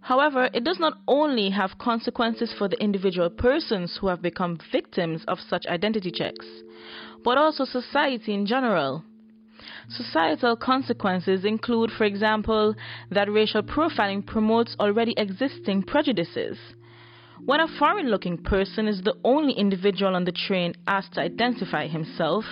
However, 0.02 0.50
it 0.52 0.64
does 0.64 0.78
not 0.78 0.98
only 1.08 1.48
have 1.50 1.78
consequences 1.78 2.52
for 2.58 2.68
the 2.68 2.80
individual 2.82 3.30
persons 3.30 3.96
who 3.98 4.08
have 4.08 4.20
become 4.20 4.58
victims 4.70 5.24
of 5.26 5.38
such 5.40 5.66
identity 5.66 6.10
checks 6.10 6.46
but 7.24 7.38
also 7.38 7.64
society 7.64 8.34
in 8.34 8.46
general. 8.46 9.04
Societal 9.88 10.56
consequences 10.56 11.44
include, 11.44 11.90
for 11.90 12.04
example, 12.04 12.74
that 13.10 13.32
racial 13.32 13.62
profiling 13.62 14.24
promotes 14.24 14.76
already 14.78 15.14
existing 15.16 15.82
prejudices. 15.82 16.58
When 17.44 17.60
a 17.60 17.68
foreign 17.78 18.10
looking 18.10 18.36
person 18.38 18.88
is 18.88 19.00
the 19.02 19.14
only 19.24 19.52
individual 19.52 20.16
on 20.16 20.24
the 20.24 20.32
train 20.32 20.74
asked 20.86 21.14
to 21.14 21.20
identify 21.20 21.86
himself, 21.86 22.44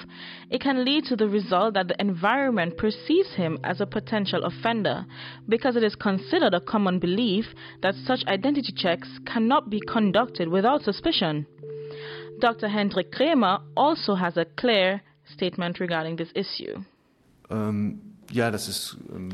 it 0.48 0.60
can 0.60 0.84
lead 0.84 1.04
to 1.06 1.16
the 1.16 1.28
result 1.28 1.74
that 1.74 1.88
the 1.88 2.00
environment 2.00 2.78
perceives 2.78 3.34
him 3.34 3.58
as 3.64 3.80
a 3.80 3.86
potential 3.86 4.44
offender 4.44 5.04
because 5.48 5.76
it 5.76 5.82
is 5.82 5.96
considered 5.96 6.54
a 6.54 6.60
common 6.60 7.00
belief 7.00 7.46
that 7.82 7.96
such 7.96 8.24
identity 8.28 8.72
checks 8.74 9.08
cannot 9.26 9.68
be 9.68 9.80
conducted 9.80 10.48
without 10.48 10.82
suspicion. 10.82 11.46
Dr. 12.40 12.68
Hendrik 12.68 13.12
Cremer 13.12 13.60
also 13.76 14.14
has 14.14 14.36
a 14.36 14.44
clear 14.44 15.02
statement 15.24 15.80
regarding 15.80 16.16
this 16.16 16.30
issue. 16.34 16.78
Um, 17.50 18.15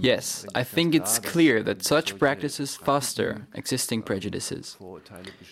yes, 0.00 0.46
I 0.54 0.64
think 0.64 0.94
it's 0.94 1.18
clear 1.18 1.62
that 1.62 1.82
such 1.82 2.18
practices 2.18 2.76
foster 2.76 3.46
existing 3.54 4.02
prejudices. 4.02 4.76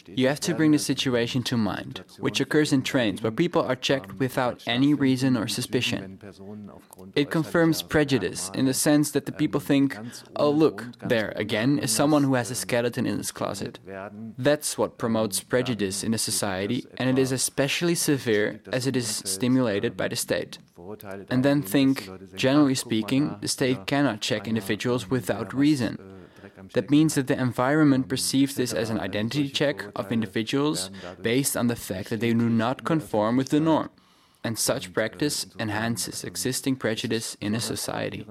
You 0.06 0.28
have 0.28 0.40
to 0.40 0.54
bring 0.54 0.72
the 0.72 0.78
situation 0.78 1.42
to 1.44 1.56
mind, 1.56 2.04
which 2.18 2.40
occurs 2.40 2.72
in 2.72 2.82
trains 2.82 3.22
where 3.22 3.32
people 3.32 3.62
are 3.62 3.76
checked 3.76 4.18
without 4.18 4.62
any 4.66 4.94
reason 4.94 5.36
or 5.36 5.48
suspicion. 5.48 6.18
It 7.14 7.30
confirms 7.30 7.82
prejudice 7.82 8.50
in 8.54 8.66
the 8.66 8.74
sense 8.74 9.10
that 9.12 9.26
the 9.26 9.32
people 9.32 9.60
think, 9.60 9.98
oh, 10.36 10.50
look, 10.50 10.86
there 11.00 11.32
again 11.36 11.78
is 11.78 11.90
someone 11.90 12.24
who 12.24 12.34
has 12.34 12.50
a 12.50 12.54
skeleton 12.54 13.06
in 13.06 13.18
his 13.18 13.32
closet. 13.32 13.78
That's 14.38 14.76
what 14.76 14.98
promotes 14.98 15.40
prejudice 15.40 16.02
in 16.02 16.14
a 16.14 16.18
society, 16.18 16.86
and 16.98 17.08
it 17.08 17.18
is 17.18 17.32
especially 17.32 17.94
severe 17.94 18.60
as 18.72 18.86
it 18.86 18.96
is 18.96 19.22
stimulated 19.24 19.96
by 19.96 20.08
the 20.08 20.16
state 20.16 20.58
and 21.30 21.44
then 21.44 21.62
think, 21.62 22.08
generally 22.34 22.74
speaking, 22.74 23.36
the 23.40 23.48
state 23.48 23.86
cannot 23.86 24.20
check 24.20 24.48
individuals 24.48 25.10
without 25.10 25.54
reason. 25.54 25.98
That 26.74 26.90
means 26.90 27.14
that 27.14 27.26
the 27.26 27.40
environment 27.40 28.08
perceives 28.08 28.54
this 28.54 28.72
as 28.72 28.90
an 28.90 29.00
identity 29.00 29.48
check 29.48 29.84
of 29.96 30.12
individuals 30.12 30.90
based 31.22 31.56
on 31.56 31.68
the 31.68 31.76
fact 31.76 32.10
that 32.10 32.20
they 32.20 32.32
do 32.32 32.48
not 32.48 32.84
conform 32.84 33.36
with 33.36 33.48
the 33.48 33.60
norm, 33.60 33.90
and 34.44 34.58
such 34.58 34.92
practice 34.92 35.46
enhances 35.58 36.24
existing 36.24 36.76
prejudice 36.76 37.36
in 37.40 37.54
a 37.54 37.60
society. 37.60 38.26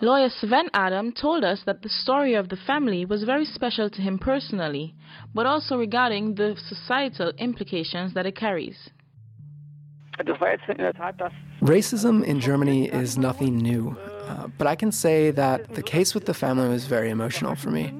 Lawyer 0.00 0.30
Sven 0.30 0.68
Adam 0.74 1.12
told 1.12 1.44
us 1.44 1.62
that 1.64 1.82
the 1.82 1.88
story 1.88 2.34
of 2.34 2.48
the 2.48 2.56
family 2.56 3.04
was 3.04 3.22
very 3.24 3.44
special 3.44 3.88
to 3.90 4.02
him 4.02 4.18
personally, 4.18 4.94
but 5.34 5.46
also 5.46 5.76
regarding 5.76 6.34
the 6.34 6.56
societal 6.68 7.32
implications 7.38 8.14
that 8.14 8.26
it 8.26 8.34
carries. 8.34 8.90
Racism 11.60 12.24
in 12.24 12.40
Germany 12.40 12.88
is 12.88 13.16
nothing 13.16 13.56
new, 13.56 13.96
uh, 14.28 14.48
but 14.58 14.66
I 14.66 14.74
can 14.74 14.92
say 14.92 15.30
that 15.30 15.74
the 15.74 15.82
case 15.82 16.14
with 16.14 16.26
the 16.26 16.34
family 16.34 16.68
was 16.68 16.86
very 16.86 17.10
emotional 17.10 17.54
for 17.54 17.70
me. 17.70 17.92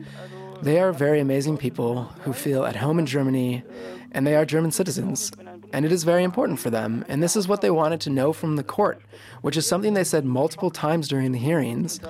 They 0.62 0.78
are 0.80 0.92
very 0.92 1.20
amazing 1.20 1.58
people 1.58 2.04
who 2.24 2.32
feel 2.32 2.64
at 2.64 2.76
home 2.76 2.98
in 2.98 3.06
Germany, 3.06 3.64
and 4.12 4.26
they 4.26 4.36
are 4.36 4.44
German 4.44 4.70
citizens. 4.70 5.32
And 5.72 5.84
it 5.84 5.92
is 5.92 6.04
very 6.04 6.22
important 6.22 6.58
for 6.58 6.70
them. 6.70 7.04
And 7.08 7.22
this 7.22 7.36
is 7.36 7.48
what 7.48 7.60
they 7.60 7.70
wanted 7.70 8.00
to 8.02 8.10
know 8.10 8.32
from 8.32 8.56
the 8.56 8.62
court, 8.62 9.00
which 9.40 9.56
is 9.56 9.66
something 9.66 9.94
they 9.94 10.04
said 10.04 10.24
multiple 10.24 10.70
times 10.70 11.08
during 11.08 11.32
the 11.32 11.38
hearings. 11.38 12.00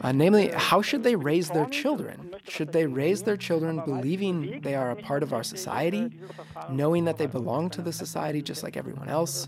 Uh, 0.00 0.12
namely, 0.12 0.48
how 0.48 0.80
should 0.80 1.02
they 1.02 1.16
raise 1.16 1.50
their 1.50 1.66
children? 1.66 2.34
Should 2.48 2.72
they 2.72 2.86
raise 2.86 3.22
their 3.22 3.36
children 3.36 3.82
believing 3.84 4.60
they 4.62 4.74
are 4.74 4.90
a 4.90 4.96
part 4.96 5.22
of 5.22 5.32
our 5.32 5.42
society, 5.42 6.10
knowing 6.70 7.04
that 7.04 7.18
they 7.18 7.26
belong 7.26 7.68
to 7.70 7.82
the 7.82 7.92
society 7.92 8.40
just 8.40 8.62
like 8.62 8.76
everyone 8.76 9.08
else? 9.08 9.46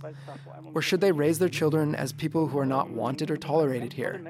Or 0.74 0.82
should 0.82 1.00
they 1.00 1.12
raise 1.12 1.38
their 1.38 1.48
children 1.48 1.94
as 1.94 2.12
people 2.12 2.48
who 2.48 2.58
are 2.58 2.66
not 2.66 2.90
wanted 2.90 3.30
or 3.30 3.36
tolerated 3.36 3.94
here? 3.94 4.20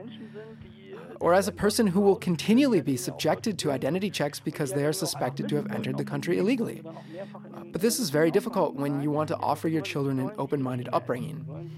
Or 1.23 1.33
as 1.33 1.47
a 1.47 1.53
person 1.53 1.87
who 1.87 2.01
will 2.01 2.17
continually 2.17 2.81
be 2.81 2.97
subjected 2.97 3.57
to 3.57 3.71
identity 3.71 4.11
checks 4.11 4.41
because 4.41 4.73
they 4.73 4.85
are 4.85 4.93
suspected 4.93 5.49
to 5.49 5.55
have 5.55 5.71
entered 5.71 5.97
the 5.97 6.05
country 6.05 6.37
illegally. 6.37 6.83
Uh, 6.85 7.63
but 7.71 7.81
this 7.81 8.01
is 8.01 8.11
very 8.11 8.33
difficult 8.33 8.75
when 8.75 9.01
you 9.01 9.09
want 9.09 9.29
to 9.29 9.37
offer 9.37 9.69
your 9.69 9.83
children 9.83 10.19
an 10.19 10.33
open 10.37 10.61
minded 10.61 10.89
upbringing. 10.93 11.71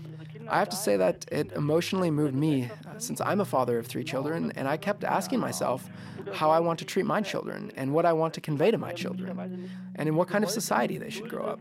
I 0.48 0.58
have 0.58 0.68
to 0.70 0.76
say 0.76 0.96
that 0.96 1.24
it 1.32 1.52
emotionally 1.52 2.10
moved 2.10 2.34
me 2.34 2.64
uh, 2.64 2.98
since 2.98 3.20
I'm 3.20 3.40
a 3.40 3.44
father 3.44 3.78
of 3.78 3.86
three 3.86 4.04
children, 4.04 4.52
and 4.56 4.68
I 4.68 4.76
kept 4.76 5.04
asking 5.04 5.40
myself 5.40 5.88
how 6.32 6.50
I 6.50 6.60
want 6.60 6.78
to 6.80 6.84
treat 6.84 7.06
my 7.06 7.20
children 7.20 7.72
and 7.76 7.92
what 7.92 8.06
I 8.06 8.12
want 8.12 8.34
to 8.34 8.40
convey 8.40 8.70
to 8.70 8.78
my 8.78 8.92
children, 8.92 9.70
and 9.96 10.08
in 10.08 10.16
what 10.16 10.28
kind 10.28 10.44
of 10.44 10.50
society 10.50 10.98
they 10.98 11.10
should 11.10 11.28
grow 11.28 11.44
up. 11.46 11.60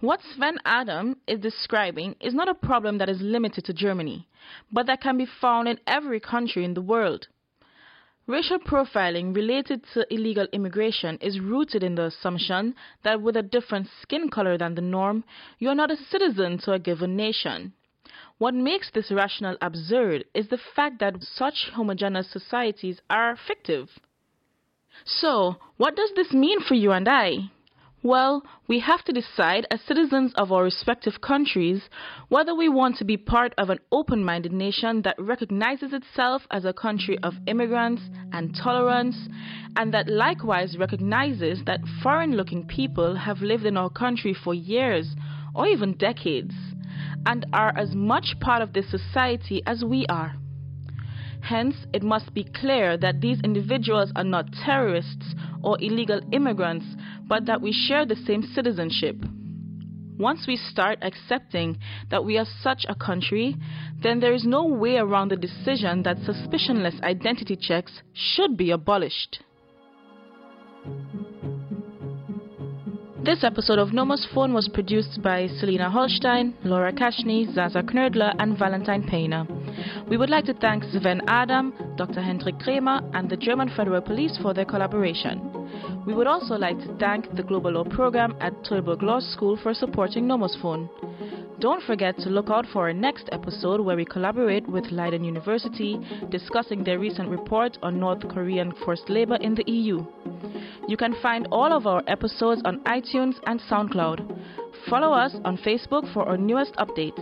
What 0.00 0.20
Sven 0.34 0.58
Adam 0.64 1.16
is 1.26 1.40
describing 1.40 2.16
is 2.20 2.34
not 2.34 2.48
a 2.48 2.54
problem 2.54 2.98
that 2.98 3.08
is 3.08 3.20
limited 3.20 3.64
to 3.66 3.72
Germany, 3.72 4.26
but 4.72 4.86
that 4.86 5.00
can 5.00 5.16
be 5.16 5.26
found 5.26 5.68
in 5.68 5.78
every 5.86 6.20
country 6.20 6.64
in 6.64 6.74
the 6.74 6.82
world. 6.82 7.28
Racial 8.28 8.58
profiling 8.58 9.34
related 9.36 9.84
to 9.94 10.12
illegal 10.12 10.48
immigration 10.52 11.16
is 11.20 11.38
rooted 11.38 11.84
in 11.84 11.94
the 11.94 12.06
assumption 12.06 12.74
that 13.04 13.22
with 13.22 13.36
a 13.36 13.42
different 13.42 13.86
skin 14.02 14.28
color 14.28 14.58
than 14.58 14.74
the 14.74 14.80
norm, 14.80 15.22
you 15.60 15.68
are 15.68 15.76
not 15.76 15.92
a 15.92 15.96
citizen 15.96 16.58
to 16.58 16.72
a 16.72 16.78
given 16.80 17.14
nation. 17.14 17.72
What 18.38 18.54
makes 18.54 18.90
this 18.90 19.12
rationale 19.12 19.56
absurd 19.60 20.24
is 20.34 20.48
the 20.48 20.58
fact 20.74 20.98
that 20.98 21.22
such 21.22 21.70
homogeneous 21.72 22.28
societies 22.28 23.00
are 23.08 23.36
fictive. 23.46 23.88
So, 25.04 25.56
what 25.76 25.94
does 25.94 26.10
this 26.16 26.32
mean 26.32 26.60
for 26.60 26.74
you 26.74 26.90
and 26.90 27.08
I? 27.08 27.50
Well, 28.06 28.44
we 28.68 28.78
have 28.78 29.02
to 29.06 29.12
decide 29.12 29.66
as 29.68 29.80
citizens 29.80 30.32
of 30.36 30.52
our 30.52 30.62
respective 30.62 31.20
countries 31.20 31.90
whether 32.28 32.54
we 32.54 32.68
want 32.68 32.98
to 32.98 33.04
be 33.04 33.16
part 33.16 33.52
of 33.58 33.68
an 33.68 33.80
open 33.90 34.22
minded 34.22 34.52
nation 34.52 35.02
that 35.02 35.16
recognizes 35.18 35.92
itself 35.92 36.42
as 36.52 36.64
a 36.64 36.72
country 36.72 37.18
of 37.24 37.34
immigrants 37.48 38.02
and 38.32 38.54
tolerance, 38.54 39.16
and 39.74 39.92
that 39.92 40.06
likewise 40.06 40.76
recognizes 40.78 41.64
that 41.66 41.80
foreign 42.00 42.36
looking 42.36 42.64
people 42.68 43.16
have 43.16 43.42
lived 43.42 43.66
in 43.66 43.76
our 43.76 43.90
country 43.90 44.32
for 44.32 44.54
years 44.54 45.16
or 45.52 45.66
even 45.66 45.94
decades 45.94 46.54
and 47.26 47.44
are 47.52 47.76
as 47.76 47.96
much 47.96 48.36
part 48.38 48.62
of 48.62 48.72
this 48.72 48.88
society 48.88 49.64
as 49.66 49.82
we 49.84 50.06
are. 50.08 50.36
Hence, 51.40 51.74
it 51.92 52.04
must 52.04 52.32
be 52.34 52.44
clear 52.44 52.96
that 52.98 53.20
these 53.20 53.40
individuals 53.42 54.12
are 54.14 54.24
not 54.24 54.52
terrorists 54.64 55.34
or 55.66 55.76
illegal 55.80 56.20
immigrants, 56.32 56.86
but 57.28 57.44
that 57.44 57.60
we 57.60 57.72
share 57.72 58.06
the 58.06 58.14
same 58.14 58.42
citizenship. 58.54 59.16
Once 60.16 60.46
we 60.46 60.56
start 60.56 60.98
accepting 61.02 61.76
that 62.10 62.24
we 62.24 62.38
are 62.38 62.46
such 62.62 62.86
a 62.88 62.94
country, 62.94 63.54
then 64.02 64.20
there 64.20 64.32
is 64.32 64.46
no 64.46 64.64
way 64.64 64.96
around 64.96 65.30
the 65.30 65.36
decision 65.36 66.02
that 66.04 66.16
suspicionless 66.18 66.98
identity 67.02 67.56
checks 67.56 68.00
should 68.14 68.56
be 68.56 68.70
abolished. 68.70 69.40
This 73.22 73.42
episode 73.42 73.80
of 73.80 73.92
Nomos 73.92 74.24
Phone 74.32 74.54
was 74.54 74.70
produced 74.72 75.20
by 75.20 75.48
Selina 75.58 75.90
Holstein, 75.90 76.54
Laura 76.62 76.92
Kashney, 76.92 77.52
Zaza 77.52 77.82
Knödler, 77.82 78.32
and 78.38 78.56
Valentine 78.56 79.02
Payner. 79.02 79.65
We 80.08 80.16
would 80.16 80.30
like 80.30 80.44
to 80.46 80.54
thank 80.54 80.84
Sven 80.84 81.22
Adam, 81.26 81.72
Dr. 81.96 82.20
Hendrik 82.20 82.58
Cremer, 82.60 83.00
and 83.14 83.28
the 83.28 83.36
German 83.36 83.70
Federal 83.76 84.00
Police 84.00 84.38
for 84.40 84.54
their 84.54 84.64
collaboration. 84.64 86.04
We 86.06 86.14
would 86.14 86.26
also 86.26 86.54
like 86.54 86.78
to 86.78 86.96
thank 86.98 87.34
the 87.34 87.42
Global 87.42 87.72
Law 87.72 87.84
Program 87.84 88.36
at 88.40 88.52
Tilburg 88.64 89.02
Law 89.02 89.20
School 89.20 89.58
for 89.62 89.74
supporting 89.74 90.26
Nomos 90.26 90.56
Phone. 90.62 90.88
Don't 91.58 91.82
forget 91.84 92.18
to 92.18 92.28
look 92.28 92.50
out 92.50 92.66
for 92.70 92.82
our 92.82 92.92
next 92.92 93.30
episode 93.32 93.80
where 93.80 93.96
we 93.96 94.04
collaborate 94.04 94.68
with 94.68 94.84
Leiden 94.90 95.24
University 95.24 95.98
discussing 96.30 96.84
their 96.84 96.98
recent 96.98 97.30
report 97.30 97.78
on 97.82 97.98
North 97.98 98.28
Korean 98.28 98.72
forced 98.84 99.08
labor 99.08 99.36
in 99.36 99.54
the 99.54 99.64
EU. 99.66 100.04
You 100.86 100.96
can 100.96 101.16
find 101.22 101.48
all 101.50 101.72
of 101.72 101.86
our 101.86 102.02
episodes 102.06 102.60
on 102.64 102.80
iTunes 102.84 103.34
and 103.46 103.58
SoundCloud. 103.70 104.65
Follow 104.88 105.12
us 105.12 105.34
on 105.44 105.56
Facebook 105.58 106.12
for 106.12 106.28
our 106.28 106.36
newest 106.36 106.74
updates. 106.76 107.20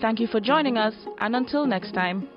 Thank 0.00 0.20
you 0.20 0.26
for 0.26 0.40
joining 0.40 0.78
us, 0.78 0.94
and 1.18 1.34
until 1.34 1.66
next 1.66 1.92
time. 1.92 2.28